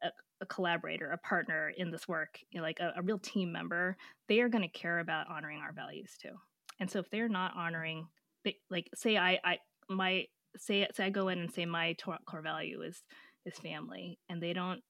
[0.01, 0.09] a,
[0.39, 3.97] a collaborator a partner in this work you know, like a, a real team member
[4.27, 6.31] they are going to care about honoring our values too.
[6.79, 8.07] And so if they're not honoring
[8.43, 9.57] they, like say i i
[9.89, 10.25] my
[10.57, 13.03] say say i go in and say my core value is
[13.45, 14.81] is family and they don't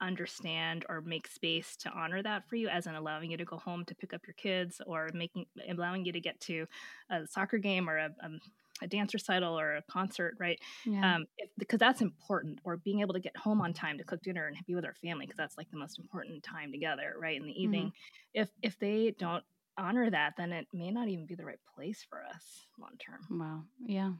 [0.00, 3.56] understand or make space to honor that for you as in allowing you to go
[3.56, 6.66] home to pick up your kids or making allowing you to get to
[7.10, 8.40] a soccer game or a, a, um,
[8.82, 11.16] a dance recital or a concert right yeah.
[11.16, 14.22] um, if, because that's important or being able to get home on time to cook
[14.22, 17.36] dinner and be with our family because that's like the most important time together right
[17.36, 18.42] in the evening mm-hmm.
[18.42, 19.44] if if they don't
[19.78, 23.20] honor that then it may not even be the right place for us long term
[23.30, 24.12] wow yeah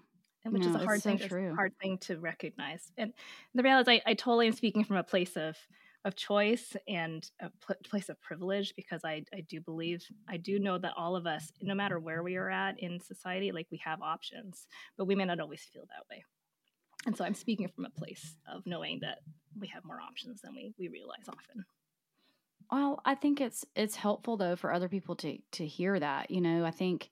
[0.46, 2.92] and which no, is a hard thing, so hard thing to recognize.
[2.96, 3.12] And
[3.54, 5.56] the reality is, I, I totally am speaking from a place of
[6.04, 10.60] of choice and a pl- place of privilege because I, I do believe I do
[10.60, 13.80] know that all of us, no matter where we are at in society, like we
[13.84, 16.24] have options, but we may not always feel that way.
[17.06, 19.18] And so I'm speaking from a place of knowing that
[19.58, 21.64] we have more options than we we realize often.
[22.70, 26.30] Well, I think it's it's helpful though for other people to to hear that.
[26.30, 27.10] You know, I think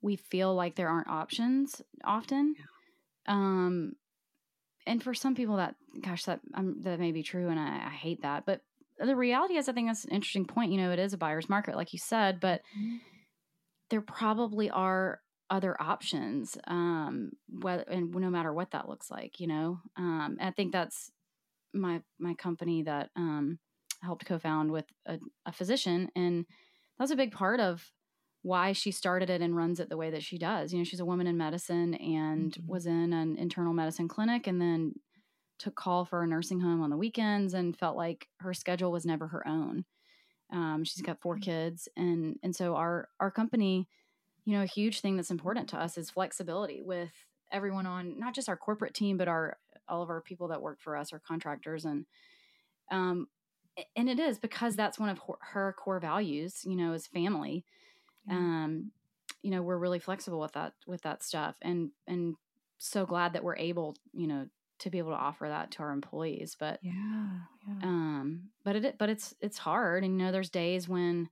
[0.00, 2.54] we feel like there aren't options often.
[2.56, 3.34] Yeah.
[3.34, 3.92] Um,
[4.86, 7.90] and for some people that, gosh, that um, that may be true, and I, I,
[7.90, 8.46] hate that.
[8.46, 8.62] But
[8.98, 10.72] the reality is, I think that's an interesting point.
[10.72, 12.96] You know, it is a buyer's market, like you said, but mm-hmm.
[13.90, 19.40] there probably are other options, um, whether and no matter what that looks like.
[19.40, 21.10] You know, um, I think that's
[21.74, 23.58] my my company that um,
[24.02, 26.46] helped co-found with a, a physician, and
[26.98, 27.84] that's a big part of
[28.48, 30.72] why she started it and runs it the way that she does.
[30.72, 32.66] You know, she's a woman in medicine and mm-hmm.
[32.66, 34.94] was in an internal medicine clinic and then
[35.58, 39.04] took call for a nursing home on the weekends and felt like her schedule was
[39.04, 39.84] never her own.
[40.50, 41.42] Um, she's got 4 mm-hmm.
[41.42, 43.86] kids and and so our our company,
[44.46, 47.12] you know, a huge thing that's important to us is flexibility with
[47.52, 49.58] everyone on not just our corporate team but our
[49.88, 52.06] all of our people that work for us, our contractors and
[52.90, 53.26] um
[53.94, 57.64] and it is because that's one of her core values, you know, is family
[58.30, 58.90] um,
[59.42, 62.36] you know, we're really flexible with that with that stuff, and and
[62.78, 64.46] so glad that we're able, you know,
[64.80, 66.56] to be able to offer that to our employees.
[66.58, 66.92] But yeah,
[67.66, 67.74] yeah.
[67.82, 71.28] um, but it but it's it's hard, and you know, there's days when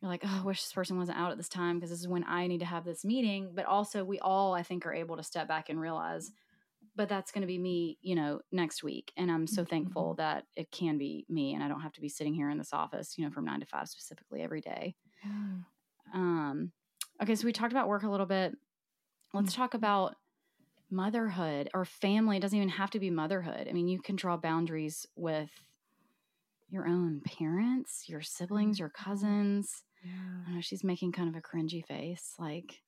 [0.00, 2.08] you're like, oh, I wish this person wasn't out at this time because this is
[2.08, 3.52] when I need to have this meeting.
[3.54, 6.32] But also, we all I think are able to step back and realize
[6.96, 9.12] but that's going to be me, you know, next week.
[9.16, 9.70] And I'm so mm-hmm.
[9.70, 12.58] thankful that it can be me and I don't have to be sitting here in
[12.58, 14.96] this office, you know, from nine to five specifically every day.
[15.22, 15.30] Yeah.
[16.14, 16.72] Um,
[17.22, 18.52] okay, so we talked about work a little bit.
[19.32, 19.78] Let's talk mm-hmm.
[19.78, 20.14] about
[20.90, 22.36] motherhood or family.
[22.36, 23.66] It doesn't even have to be motherhood.
[23.68, 25.50] I mean, you can draw boundaries with
[26.68, 29.82] your own parents, your siblings, your cousins.
[30.04, 30.12] Yeah.
[30.46, 32.34] I know she's making kind of a cringy face.
[32.38, 32.80] Like,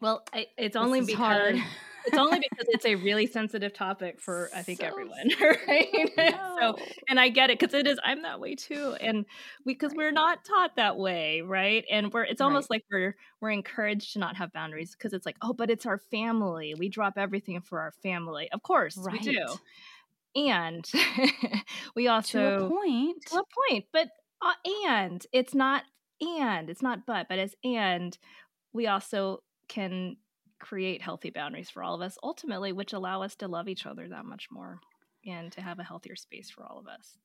[0.00, 1.58] well, I, it's only because
[2.06, 6.10] it's only because it's a really sensitive topic for I think so everyone, right?
[6.16, 6.56] No.
[6.58, 7.98] so, and I get it because it is.
[8.04, 9.26] I'm that way too, and
[9.66, 11.84] because we, are not taught that way, right?
[11.90, 12.76] And we're it's almost right.
[12.76, 15.98] like we're we're encouraged to not have boundaries because it's like, oh, but it's our
[15.98, 16.74] family.
[16.76, 18.48] We drop everything for our family.
[18.52, 19.20] Of course, right.
[19.20, 19.46] we do.
[20.36, 20.88] And
[21.94, 24.08] we also to a point, to a point, but
[24.40, 24.52] uh,
[24.88, 25.82] and it's not
[26.20, 28.16] and it's not but, but it's and
[28.72, 30.16] we also can
[30.58, 34.08] create healthy boundaries for all of us ultimately which allow us to love each other
[34.08, 34.80] that much more
[35.26, 37.18] and to have a healthier space for all of us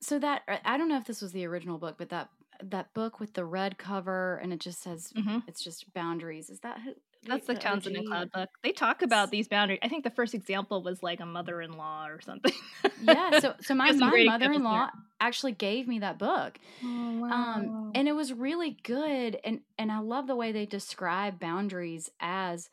[0.00, 2.28] so that i don't know if this was the original book but that
[2.62, 5.38] that book with the red cover and it just says mm-hmm.
[5.46, 6.92] it's just boundaries is that who
[7.26, 8.48] that's the, Townsend and Cloud book.
[8.62, 9.80] They talk about these boundaries.
[9.82, 12.52] I think the first example was like a mother-in-law or something.
[13.02, 13.40] yeah.
[13.40, 17.54] So, so my, my mother-in-law actually gave me that book, oh, um, wow.
[17.56, 19.38] um, and it was really good.
[19.44, 22.68] And and I love the way they describe boundaries as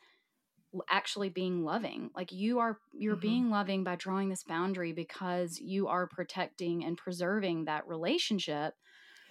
[0.88, 2.10] actually being loving.
[2.16, 3.20] Like you are, you're mm-hmm.
[3.20, 8.74] being loving by drawing this boundary because you are protecting and preserving that relationship.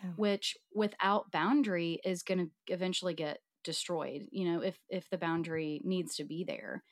[0.03, 0.09] Yeah.
[0.17, 5.81] Which without boundary is going to eventually get destroyed you know if if the boundary
[5.83, 6.83] needs to be there.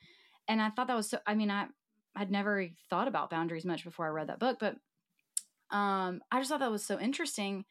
[0.48, 1.68] And i thought that was so i mean i
[2.16, 4.76] i'd never thought about boundaries much before i read that book but
[5.76, 7.64] um i just thought that was so interesting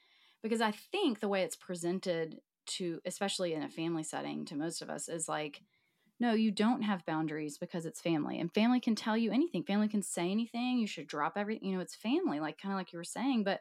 [0.42, 4.80] because i think the way it's presented to especially in a family setting to most
[4.80, 5.62] of us is like
[6.20, 9.64] no you don't have boundaries because it's family and family can tell you anything.
[9.64, 10.78] Family can say anything.
[10.78, 13.42] You should drop everything you know it's family like kind of like you were saying
[13.44, 13.60] but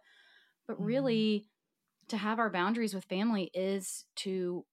[0.67, 0.85] but mm-hmm.
[0.85, 1.45] really
[2.09, 4.65] to have our boundaries with family is to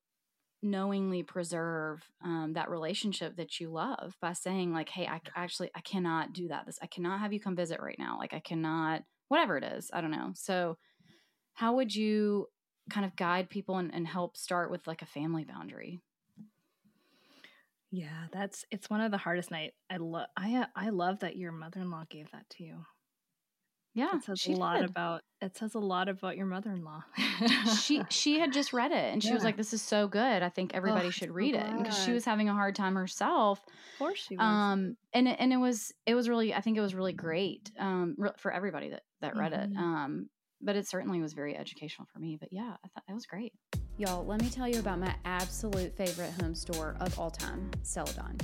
[0.62, 5.80] knowingly preserve um, that relationship that you love by saying like hey i actually i
[5.80, 6.66] cannot do that.
[6.66, 8.18] This i cannot have you come visit right now.
[8.18, 10.32] Like i cannot whatever it is i don't know.
[10.34, 10.78] So
[11.54, 12.46] how would you
[12.90, 16.00] kind of guide people and, and help start with like a family boundary?
[17.90, 21.52] Yeah that's it's one of the hardest night i love i i love that your
[21.52, 22.84] mother-in-law gave that to you
[23.96, 24.90] Yeah, It says a lot did.
[24.90, 27.02] about it says a lot about your mother-in-law.
[27.80, 30.48] she she had just read it and she was like this is so good i
[30.48, 33.58] think everybody I'm should so read it because she was having a hard time herself
[33.66, 34.44] of course she was.
[34.44, 37.70] um and it, and it was it was really i think it was really great
[37.78, 39.76] um for everybody that that read it Mhm.
[39.78, 40.28] um
[40.62, 43.52] but it certainly was very educational for me but yeah i thought that was great
[43.98, 48.36] y'all let me tell you about my absolute favorite home store of all time celadon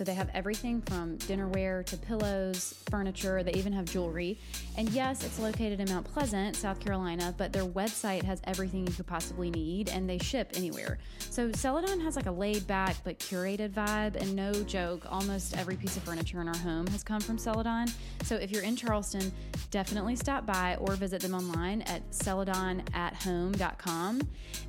[0.00, 4.38] so they have everything from dinnerware to pillows furniture they even have jewelry
[4.78, 8.92] and yes it's located in mount pleasant south carolina but their website has everything you
[8.94, 10.96] could possibly need and they ship anywhere
[11.30, 15.76] so Celadon has like a laid back but curated vibe, and no joke, almost every
[15.76, 17.86] piece of furniture in our home has come from Celadon.
[18.24, 19.30] So if you're in Charleston,
[19.70, 24.20] definitely stop by or visit them online at celadonathome.com.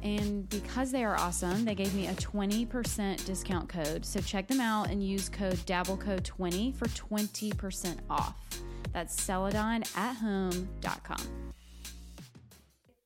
[0.04, 4.06] And because they are awesome, they gave me a 20% discount code.
[4.06, 8.36] So check them out and use code DabbleCo20 for 20% off.
[8.94, 11.54] That's celadonathome.com.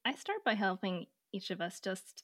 [0.06, 2.24] I start by helping each of us just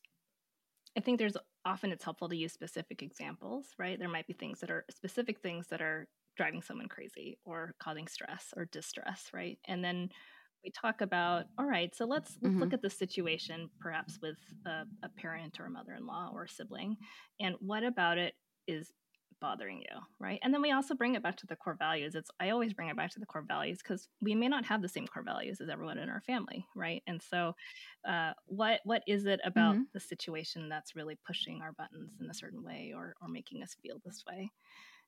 [0.97, 3.97] I think there's often it's helpful to use specific examples, right?
[3.97, 8.07] There might be things that are specific things that are driving someone crazy or causing
[8.07, 9.57] stress or distress, right?
[9.67, 10.09] And then
[10.63, 12.61] we talk about all right, so let's let's mm-hmm.
[12.61, 16.97] look at the situation perhaps with a, a parent or a mother-in-law or a sibling
[17.39, 18.33] and what about it
[18.67, 18.91] is
[19.41, 20.39] bothering you, right?
[20.43, 22.15] And then we also bring it back to the core values.
[22.15, 24.81] It's I always bring it back to the core values because we may not have
[24.81, 27.03] the same core values as everyone in our family, right?
[27.07, 27.55] And so,
[28.07, 29.91] uh, what what is it about Mhm.
[29.93, 33.75] the situation that's really pushing our buttons in a certain way or or making us
[33.81, 34.51] feel this way?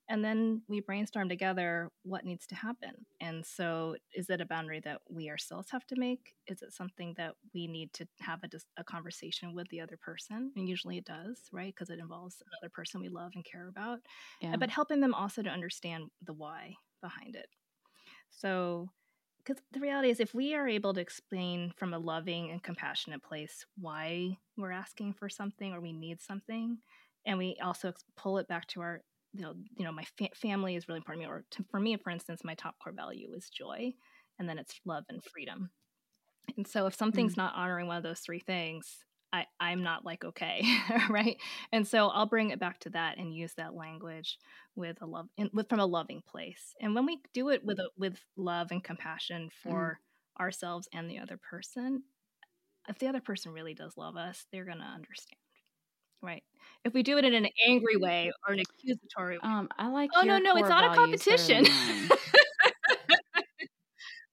[0.09, 3.05] And then we brainstorm together what needs to happen.
[3.21, 6.35] And so, is it a boundary that we ourselves have to make?
[6.47, 9.97] Is it something that we need to have a, dis- a conversation with the other
[9.97, 10.51] person?
[10.55, 11.73] And usually it does, right?
[11.73, 13.99] Because it involves another person we love and care about
[14.41, 14.55] Yeah.
[14.57, 17.47] but helping them also to understand the why behind it.
[18.29, 18.89] So,
[19.39, 23.23] because the reality is, if we are able to explain from a loving and compassionate
[23.23, 26.77] place why we're asking for something or we need something,
[27.25, 29.01] and we also pull it back to our,
[29.33, 31.79] you know, you know, my fa- family is really important to me, or to, for
[31.79, 33.93] me, for instance, my top core value is joy,
[34.39, 35.69] and then it's love and freedom.
[36.57, 37.37] And so, if something's mm.
[37.37, 38.97] not honoring one of those three things,
[39.33, 40.63] I, I'm not like okay,
[41.09, 41.37] right?
[41.71, 44.37] And so I'll bring it back to that and use that language
[44.75, 46.75] with a love, in, with from a loving place.
[46.79, 50.41] And when we do it with a, with love and compassion for mm.
[50.41, 52.03] ourselves and the other person,
[52.87, 55.39] if the other person really does love us, they're gonna understand,
[56.23, 56.43] right?
[56.85, 60.09] If we do it in an angry way or an accusatory way, Um, I like.
[60.15, 61.65] oh no, no, it's not a values competition.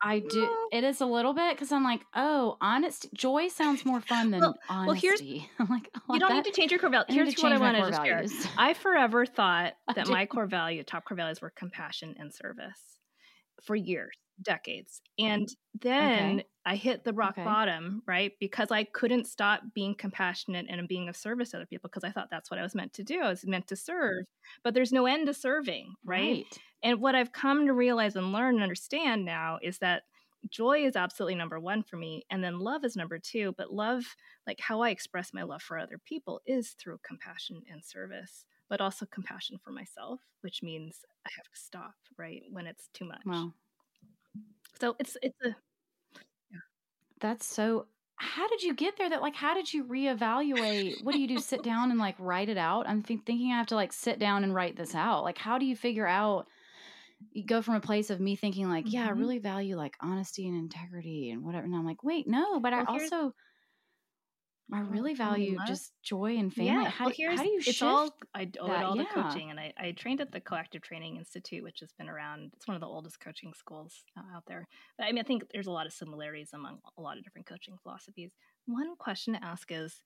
[0.03, 0.49] I do.
[0.73, 4.41] It is a little bit because I'm like, oh, honest joy sounds more fun than
[4.41, 4.87] Well- honesty.
[4.87, 6.37] well, here's- I'm like, I you don't that.
[6.37, 7.05] need to change your core value.
[7.11, 8.25] I need Here's what I wanted to share.
[8.59, 12.81] I forever thought that my core value, top core values, were compassion and service
[13.63, 15.01] for years, decades.
[15.19, 15.89] And mm-hmm.
[15.89, 16.47] then Okay.
[16.67, 17.45] I hit the rock Okay.
[17.45, 18.33] bottom, right?
[18.39, 22.13] Because I couldn't stop being compassionate and being of service to other people because I
[22.13, 23.21] thought that's what I was meant to do.
[23.21, 24.27] I was meant to serve,
[24.63, 26.47] but there's no end to serving, right?
[26.83, 30.03] And what I've come to realize and learn and understand now is that
[30.49, 32.25] joy is absolutely number one for me.
[32.31, 33.55] And then love is number two.
[33.59, 34.05] But love,
[34.47, 38.81] like how I express my love for other people, is through compassion and service, but
[38.81, 42.43] also compassion for myself, which means I have to stop, right?
[42.51, 43.21] When it's too much.
[43.27, 43.53] Wow,
[44.81, 45.55] So it's, it's a,
[47.21, 47.87] that's so.
[48.23, 49.09] How did you get there?
[49.09, 51.03] That like, how did you reevaluate?
[51.03, 51.39] What do you do?
[51.41, 52.87] Sit down and like write it out?
[52.89, 55.25] I'm think, thinking I have to like sit down and write this out.
[55.25, 56.47] Like, how do you figure out?
[57.33, 59.19] You go from a place of me thinking like, yeah, I Mhm.
[59.19, 62.83] really value like honesty and integrity and whatever, and I'm like, wait, no, but I
[62.83, 63.35] Well, here's- also.
[64.73, 65.67] I really value love.
[65.69, 66.85] just joy and family.
[66.85, 67.83] Yeah, how, well, do, here's how do you it's shift?
[67.83, 68.75] all I owe that?
[68.75, 69.13] it all to Yeah.
[69.15, 72.53] coaching, and I, I trained at the Coactive Training Institute, which has been around.
[72.57, 74.67] It's one of the oldest coaching schools uh, out there.
[74.99, 77.47] But I mean, I think there's a lot of similarities among a lot of different
[77.47, 78.33] coaching philosophies.
[78.67, 80.03] One question to ask is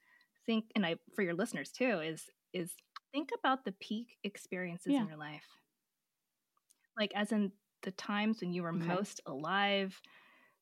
[0.46, 2.72] think, and I for your listeners too is is
[3.12, 5.00] think about the peak experiences Yeah.
[5.00, 5.46] in your life,
[6.98, 8.86] like as in the times when you were Okay.
[8.86, 10.00] most alive,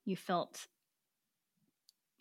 [0.04, 0.66] you felt.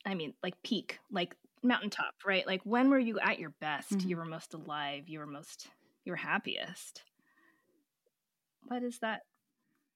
[0.06, 2.46] I mean, like peak, like mountaintop, right?
[2.46, 3.92] Like when were you at your best?
[3.96, 4.10] Mhm.
[4.10, 5.08] You were most alive.
[5.08, 5.68] You were most,
[6.06, 7.04] you were happiest.
[8.64, 9.22] What is that?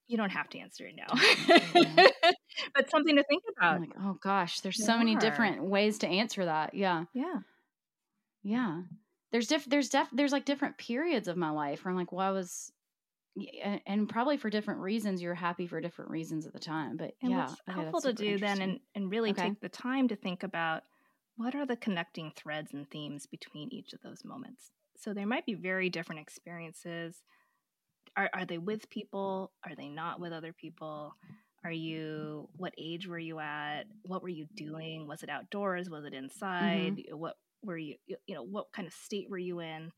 [0.08, 1.08] You don't have to answer it now,
[2.76, 3.82] but something to think about.
[3.82, 6.74] Like, oh gosh, there's so many different ways to answer that.
[6.74, 7.06] Yeah.
[7.14, 7.40] yeah,
[8.44, 8.84] Yeah.
[9.32, 12.28] There's diff there's def there's like different periods of my life where I'm like, well,
[12.28, 12.72] I was
[13.64, 16.98] and, and probably for different reasons you're happy for different reasons at the time.
[16.98, 19.34] But and yeah, what's helpful to do then, and and really Okay.
[19.34, 20.84] take the time to think about
[21.38, 24.72] what are the connecting threads and themes between each of those moments.
[24.98, 27.22] So there might be very different experiences.
[28.16, 29.52] Are are they with people?
[29.66, 31.14] Are they not with other people?
[31.66, 33.86] Are you, what age were you at?
[34.04, 35.08] What were you doing?
[35.08, 35.90] Was it outdoors?
[35.90, 36.98] Was it inside?
[36.98, 37.18] Mm-hmm.
[37.18, 39.92] What were you, you know, what kind of state were you in?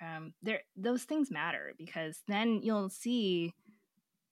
[0.00, 3.52] Um, there, those things matter because then you'll see,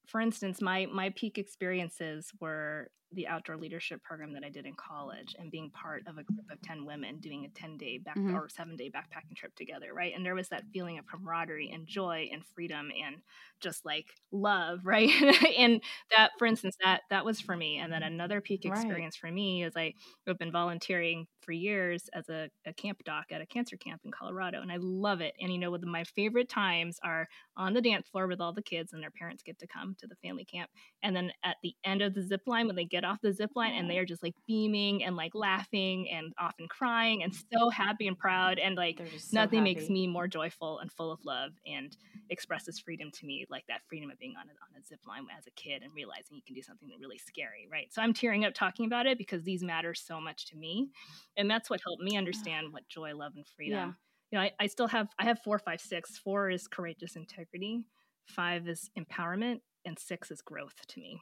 [0.07, 4.75] for instance, my my peak experiences were the outdoor leadership program that I did in
[4.75, 8.17] college and being part of a group of 10 women doing a 10 day back
[8.17, 8.35] mm-hmm.
[8.35, 10.13] or seven day backpacking trip together, right?
[10.15, 13.17] And there was that feeling of camaraderie and joy and freedom and
[13.61, 15.11] just like love, right?
[15.59, 15.81] and
[16.11, 17.79] that, for instance, that that was for me.
[17.79, 19.31] And then another peak experience right.
[19.31, 19.95] for me is I
[20.27, 24.11] have been volunteering for years as a, a, camp doc at a cancer camp in
[24.11, 25.35] Colorado, and I love it.
[25.41, 28.93] And you know, my favorite times are on the dance floor with all the kids,
[28.93, 30.69] and their parents get to come to the family camp.
[31.03, 33.51] And then at the end of the zip line, when they get off the zip
[33.55, 37.70] line, and they are just like beaming and like laughing and often crying and so
[37.70, 39.74] happy and proud, and like so nothing happy.
[39.74, 41.97] makes me more joyful and full of love and
[42.30, 45.26] expresses freedom to me like that freedom of being on a, on a zip line
[45.36, 47.92] as a kid and realizing you can do something really scary, right?
[47.92, 50.88] So I'm tearing up talking about it because these matter so much to me.
[51.36, 53.74] And that's what helped me understand what joy, love, and freedom.
[53.78, 53.92] Yeah.
[54.32, 56.18] You know, I, I still have, I have four, five, six.
[56.18, 57.84] Four is courageous integrity,
[58.26, 61.20] five is empowerment, and six is growth to me.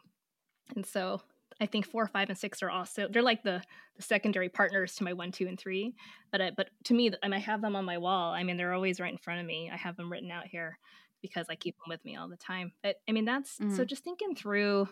[0.75, 1.21] And so
[1.61, 3.63] I think four, five, and six are also they're like the
[3.97, 5.95] the secondary partners to my one, two, and three.
[6.33, 8.33] But I, but to me, I have them on my wall.
[8.33, 9.71] I mean, they're always right in front of me.
[9.73, 10.79] I have them written out here
[11.23, 12.73] because I keep them with me all the time.
[12.83, 13.75] But I mean, that's mm-hmm.
[13.75, 14.89] so just thinking through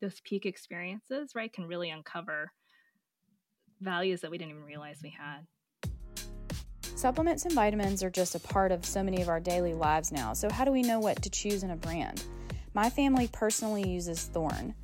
[0.00, 2.52] those peak experiences, right, can really uncover
[3.80, 5.46] values that we didn't even realize we had.
[6.96, 10.32] Supplements and vitamins are just a part of so many of our daily lives now.
[10.32, 12.24] So, how do we know what to choose in a brand?
[12.72, 14.74] My family personally uses Thorne.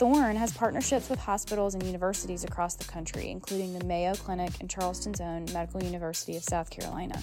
[0.00, 4.70] Thorne has partnerships with hospitals and universities across the country, including the Mayo Clinic and
[4.70, 7.22] Charleston's own Medical University of South Carolina.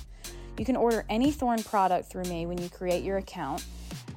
[0.59, 3.65] You can order any Thorne product through me when you create your account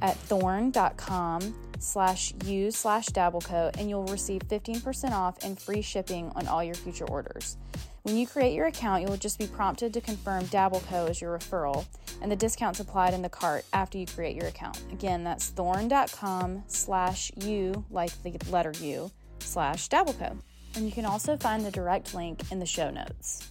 [0.02, 6.46] at thorne.com slash u slash dabbleco and you'll receive 15% off and free shipping on
[6.46, 7.56] all your future orders.
[8.02, 11.38] When you create your account, you will just be prompted to confirm Dabbleco as your
[11.38, 11.86] referral,
[12.22, 14.82] and the discount's applied in the cart after you create your account.
[14.92, 20.38] Again, that's thorne.com slash u, like the letter U, slash Dabbleco.
[20.76, 23.50] And you can also find the direct link in the show notes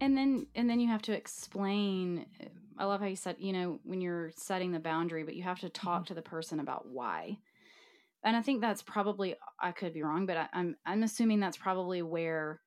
[0.00, 2.26] and then and then you have to explain
[2.78, 5.60] i love how you said you know when you're setting the boundary but you have
[5.60, 6.04] to talk mm-hmm.
[6.06, 7.36] to the person about why
[8.24, 11.56] and i think that's probably i could be wrong but I, I'm, I'm assuming that's
[11.56, 12.60] probably where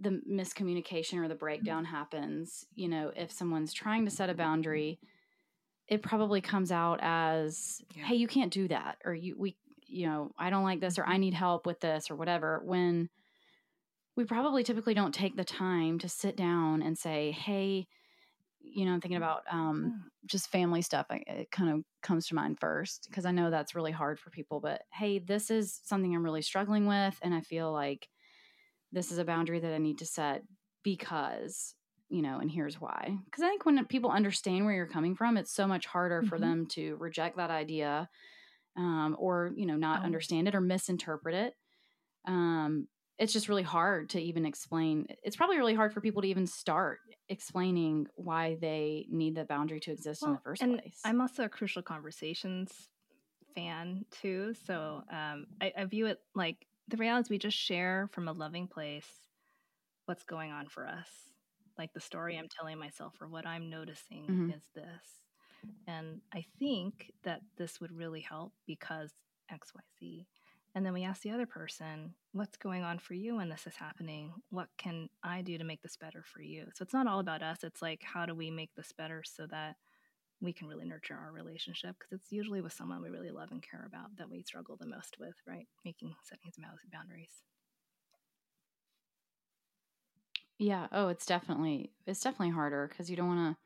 [0.00, 1.94] the miscommunication or the breakdown mm-hmm.
[1.94, 4.98] happens you know if someone's trying to set a boundary
[5.86, 8.04] it probably comes out as yeah.
[8.04, 9.56] hey you can't do that or you we
[9.86, 11.20] you know i don't like this or i mm-hmm.
[11.20, 13.08] need help with this or whatever when
[14.16, 17.88] we probably typically don't take the time to sit down and say, hey,
[18.74, 21.06] you know, I'm thinking about um, just family stuff.
[21.10, 24.58] it kind of comes to mind first because I know that's really hard for people.
[24.60, 27.16] But hey, this is something I'm really struggling with.
[27.22, 28.08] And I feel like
[28.92, 30.42] this is a boundary that I need to set
[30.82, 31.74] because,
[32.08, 33.16] you know, and here's why.
[33.24, 36.28] Because I think when people understand where you're coming from, it's so much harder mm-hmm.
[36.28, 38.08] for them to reject that idea
[38.76, 40.04] um, or, you know, not oh.
[40.04, 41.54] understand it or misinterpret it.
[42.26, 42.88] Um,
[43.18, 45.06] it's just really hard to even explain.
[45.22, 46.98] It's probably really hard for people to even start
[47.28, 51.00] explaining why they need the boundary to exist well, in the first and place.
[51.04, 52.88] I'm also a crucial conversations
[53.54, 54.54] fan too.
[54.66, 58.32] So um, I, I view it like the reality is we just share from a
[58.32, 59.08] loving place
[60.06, 61.08] what's going on for us.
[61.78, 64.50] Like the story I'm telling myself or what I'm noticing mm-hmm.
[64.50, 65.22] is this.
[65.86, 69.12] And I think that this would really help because
[69.50, 70.26] XYZ.
[70.74, 73.76] And then we ask the other person, what's going on for you when this is
[73.76, 74.32] happening?
[74.50, 76.66] What can I do to make this better for you?
[76.74, 77.62] So it's not all about us.
[77.62, 79.76] It's like, how do we make this better so that
[80.40, 81.94] we can really nurture our relationship?
[81.98, 84.88] Because it's usually with someone we really love and care about that we struggle the
[84.88, 85.68] most with, right?
[85.84, 87.42] Making, setting some boundaries.
[90.58, 90.88] Yeah.
[90.90, 93.60] Oh, it's definitely, it's definitely harder because you don't want to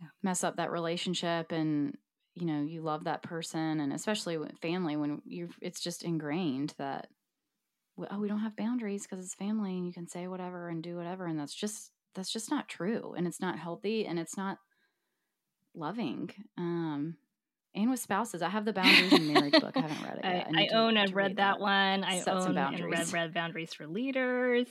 [0.00, 0.08] yeah.
[0.22, 1.98] mess up that relationship and
[2.34, 6.74] you know you love that person and especially with family when you it's just ingrained
[6.78, 7.08] that
[8.10, 10.96] oh we don't have boundaries because it's family and you can say whatever and do
[10.96, 14.58] whatever and that's just that's just not true and it's not healthy and it's not
[15.74, 17.16] loving um
[17.74, 20.46] and with spouses i have the boundaries in marriage book i haven't read it yet.
[20.54, 23.34] i, I, I own i've read that, that, one i Set own and read, read
[23.34, 24.68] boundaries for leaders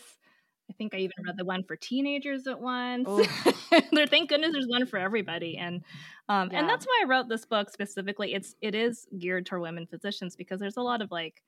[0.69, 3.07] I think I even read the one for teenagers at once.
[3.91, 5.81] there, thank goodness, there's one for everybody, and
[6.29, 6.59] um, yeah.
[6.59, 8.33] and that's why I wrote this book specifically.
[8.33, 11.41] It's it is geared toward women physicians because there's a lot of like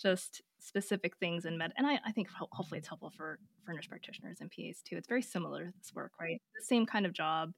[0.00, 3.72] just specific things in med, and I, I think ho- hopefully it's helpful for for
[3.72, 4.96] nurse practitioners and PAs too.
[4.96, 6.40] It's very similar to this work, right?
[6.58, 7.52] The same kind of job,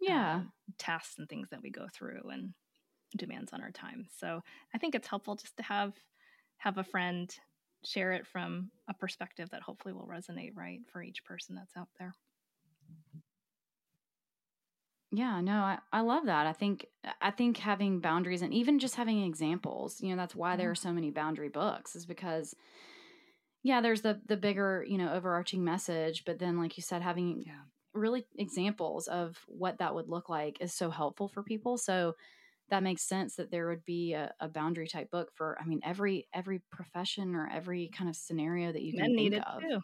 [0.00, 2.54] yeah, um, tasks and things that we go through, and
[3.16, 4.06] demands on our time.
[4.16, 4.40] So
[4.74, 5.94] I think it's helpful just to have
[6.58, 7.34] have a friend
[7.84, 11.88] share it from a perspective that hopefully will resonate right for each person that's out
[11.98, 12.14] there.
[15.16, 16.46] Yeah, no, I, I love that.
[16.46, 16.86] I think
[17.20, 20.74] I think having boundaries and even just having examples, you know, that's why there are
[20.74, 22.54] so many boundary books, is because
[23.62, 27.44] yeah, there's the the bigger, you know, overarching message, but then like you said, having
[27.46, 27.62] yeah.
[27.92, 31.78] really examples of what that would look like is so helpful for people.
[31.78, 32.14] So
[32.70, 35.80] that makes sense that there would be a, a boundary type book for I mean
[35.84, 39.60] every every profession or every kind of scenario that you can Men think of.
[39.60, 39.80] Too.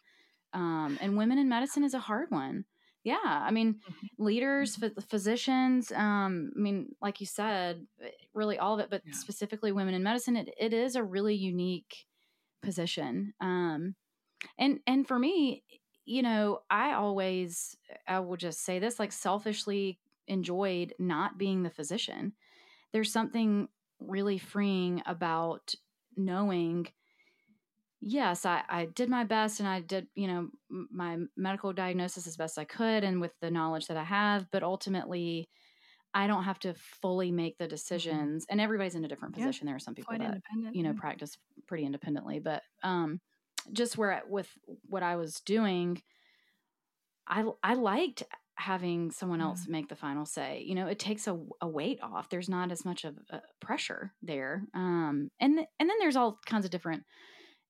[0.53, 2.65] Um, and women in medicine is a hard one
[3.05, 4.25] yeah i mean mm-hmm.
[4.25, 4.79] leaders
[5.09, 9.13] physicians um i mean like you said eh, really all of it but yeah.
[9.13, 12.07] specifically women in medicine it, it is a really unique
[12.63, 13.95] position um
[14.59, 15.63] and and for me
[16.05, 17.77] you know i always
[18.07, 22.33] i will just say this like selfishly enjoyed not being the physician
[22.93, 23.69] there's something
[24.01, 25.75] really freeing about
[26.17, 26.87] knowing
[28.01, 30.49] yes, I, I did my best and I did, you know,
[30.91, 34.51] my medical diagnosis as best I could and with the knowledge that I have.
[34.51, 35.49] But ultimately,
[36.13, 37.71] I don't have to fully make the mm-hmm.
[37.71, 38.45] decisions.
[38.45, 38.53] Mm-hmm.
[38.53, 39.67] And everybody's in a different position.
[39.67, 40.41] Yeah, there are some people that,
[40.73, 41.37] you know, practice
[41.67, 42.41] pretty independently.
[42.41, 43.21] But um,
[43.73, 44.49] just where with
[44.89, 46.03] what I was doing,
[47.29, 48.25] I, I liked
[48.55, 50.63] having someone else make the final say.
[50.67, 52.29] You know, it takes a, a weight off.
[52.29, 53.17] There's not as much of
[53.61, 54.65] pressure there.
[54.75, 57.05] Um, and and then there's all kinds of different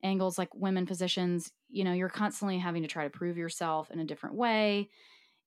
[0.03, 4.01] angles like women physicians you know you're constantly having to try to prove yourself in
[4.01, 4.89] a different way.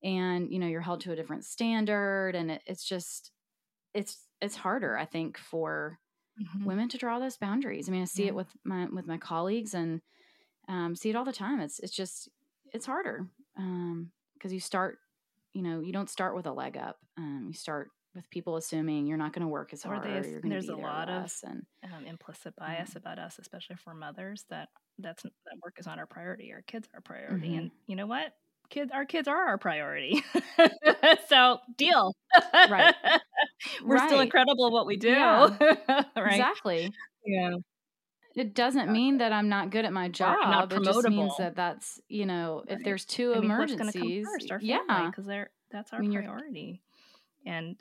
[0.04, 2.36] And you know you're held to a different standard.
[2.36, 3.32] And it, it's just
[3.94, 6.00] it's it's harder i think for
[6.42, 6.66] mm-hmm.
[6.66, 7.88] women to draw those boundaries.
[7.88, 8.30] I mean i see yeah.
[8.30, 10.02] it with my with my colleagues and
[10.68, 11.60] um, see it all the time.
[11.60, 12.30] It's it's just
[12.74, 14.12] it's harder because um,
[14.50, 14.98] you start
[15.54, 16.98] you know you don't start with a leg up.
[17.18, 20.04] Um, you start with people assuming you're not going to work as hard.
[20.04, 23.00] They, there's a lot of and, um, implicit bias mm-hmm.
[23.00, 26.52] about us, especially for mothers, that that's that work is not our priority.
[26.54, 27.58] Our kids are priority, mm-hmm.
[27.58, 28.34] and you know what?
[28.70, 30.24] Kids, our kids are our priority.
[31.28, 32.14] so deal.
[32.54, 32.96] Right.
[33.84, 34.10] We're right.
[34.10, 35.10] still incredible what we do.
[35.10, 35.50] Yeah.
[36.16, 36.32] right.
[36.32, 36.92] Exactly.
[37.26, 37.56] Yeah.
[38.36, 40.72] It doesn't mean that I'm not good at my job.
[40.72, 42.78] It just means that that's you know right.
[42.78, 46.02] if there's two I mean, emergencies, first, our family, yeah, because they're that's our I
[46.02, 46.82] mean, priority.
[47.46, 47.76] And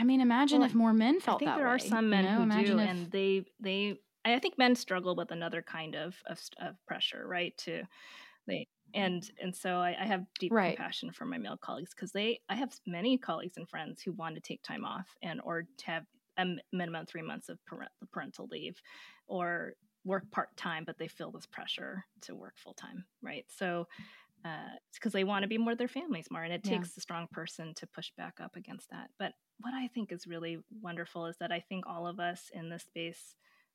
[0.00, 1.44] I mean, imagine well, if more men felt that.
[1.44, 2.36] I think there way, are some men you know?
[2.36, 2.88] who imagine do, if...
[2.88, 4.00] and they they.
[4.24, 7.56] I think men struggle with another kind of of, of pressure, right?
[7.58, 7.82] To
[8.46, 10.74] they and and so I, I have deep right.
[10.74, 12.40] compassion for my male colleagues because they.
[12.48, 15.86] I have many colleagues and friends who want to take time off and or to
[15.86, 16.06] have
[16.38, 17.58] a minimum three months of
[18.10, 18.80] parental leave,
[19.26, 19.74] or
[20.04, 23.44] work part time, but they feel this pressure to work full time, right?
[23.48, 23.86] So
[24.42, 26.72] because uh, they want to be more their families more and it yeah.
[26.72, 29.10] takes a strong person to push back up against that.
[29.18, 32.68] But what i think is really wonderful is that i think all of us in
[32.68, 33.34] this space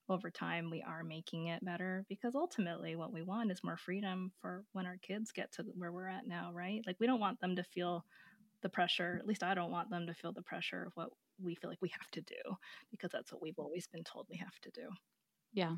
[0.10, 4.32] over time we are making it better because ultimately what we want is more freedom
[4.42, 6.82] for when our kids get to where we're at now right?
[6.86, 8.06] Like we don't want them to feel
[8.62, 11.10] the pressure at least i don't want them to feel the pressure of what
[11.40, 12.58] we feel like we have to do
[12.92, 14.88] because that's what we've always been told we have to do.
[15.54, 15.76] Yeah.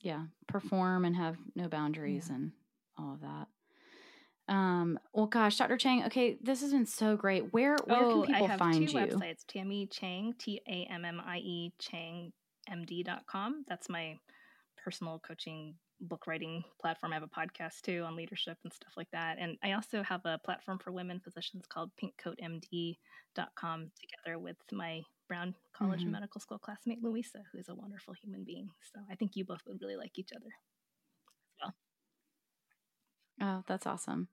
[0.00, 0.24] Yeah.
[0.46, 2.36] Perform and have no boundaries yeah.
[2.36, 2.52] and
[2.98, 3.48] all of that.
[4.48, 5.76] Um, well, gosh, Dr.
[5.76, 7.52] Chang, okay, this has been so great.
[7.52, 9.06] Where where oh, can people I have find two you?
[9.06, 12.32] websites, Tammie Chang, T A M M I E Chang
[12.70, 13.64] MD.com.
[13.68, 14.18] That's my
[14.82, 17.12] personal coaching book writing platform.
[17.12, 19.36] I have a podcast too on leadership and stuff like that.
[19.38, 25.54] And I also have a platform for women physicians called pinkcoatmd.com together with my Brown
[25.72, 26.06] College mm-hmm.
[26.06, 28.68] and Medical School classmate, Louisa, who is a wonderful human being.
[28.92, 30.50] So I think you both would really like each other.
[33.40, 34.28] Oh, that's awesome.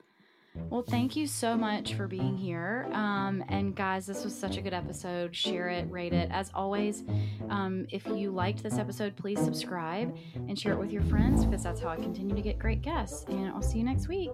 [0.70, 2.88] Well, thank you so much for being here.
[2.92, 5.36] Um, and guys, this was such a good episode.
[5.36, 6.30] Share it, rate it.
[6.32, 7.04] As always,
[7.50, 11.64] um, if you liked this episode, please subscribe and share it with your friends because
[11.64, 13.26] that's how I continue to get great guests.
[13.30, 14.32] And I'll see you next week.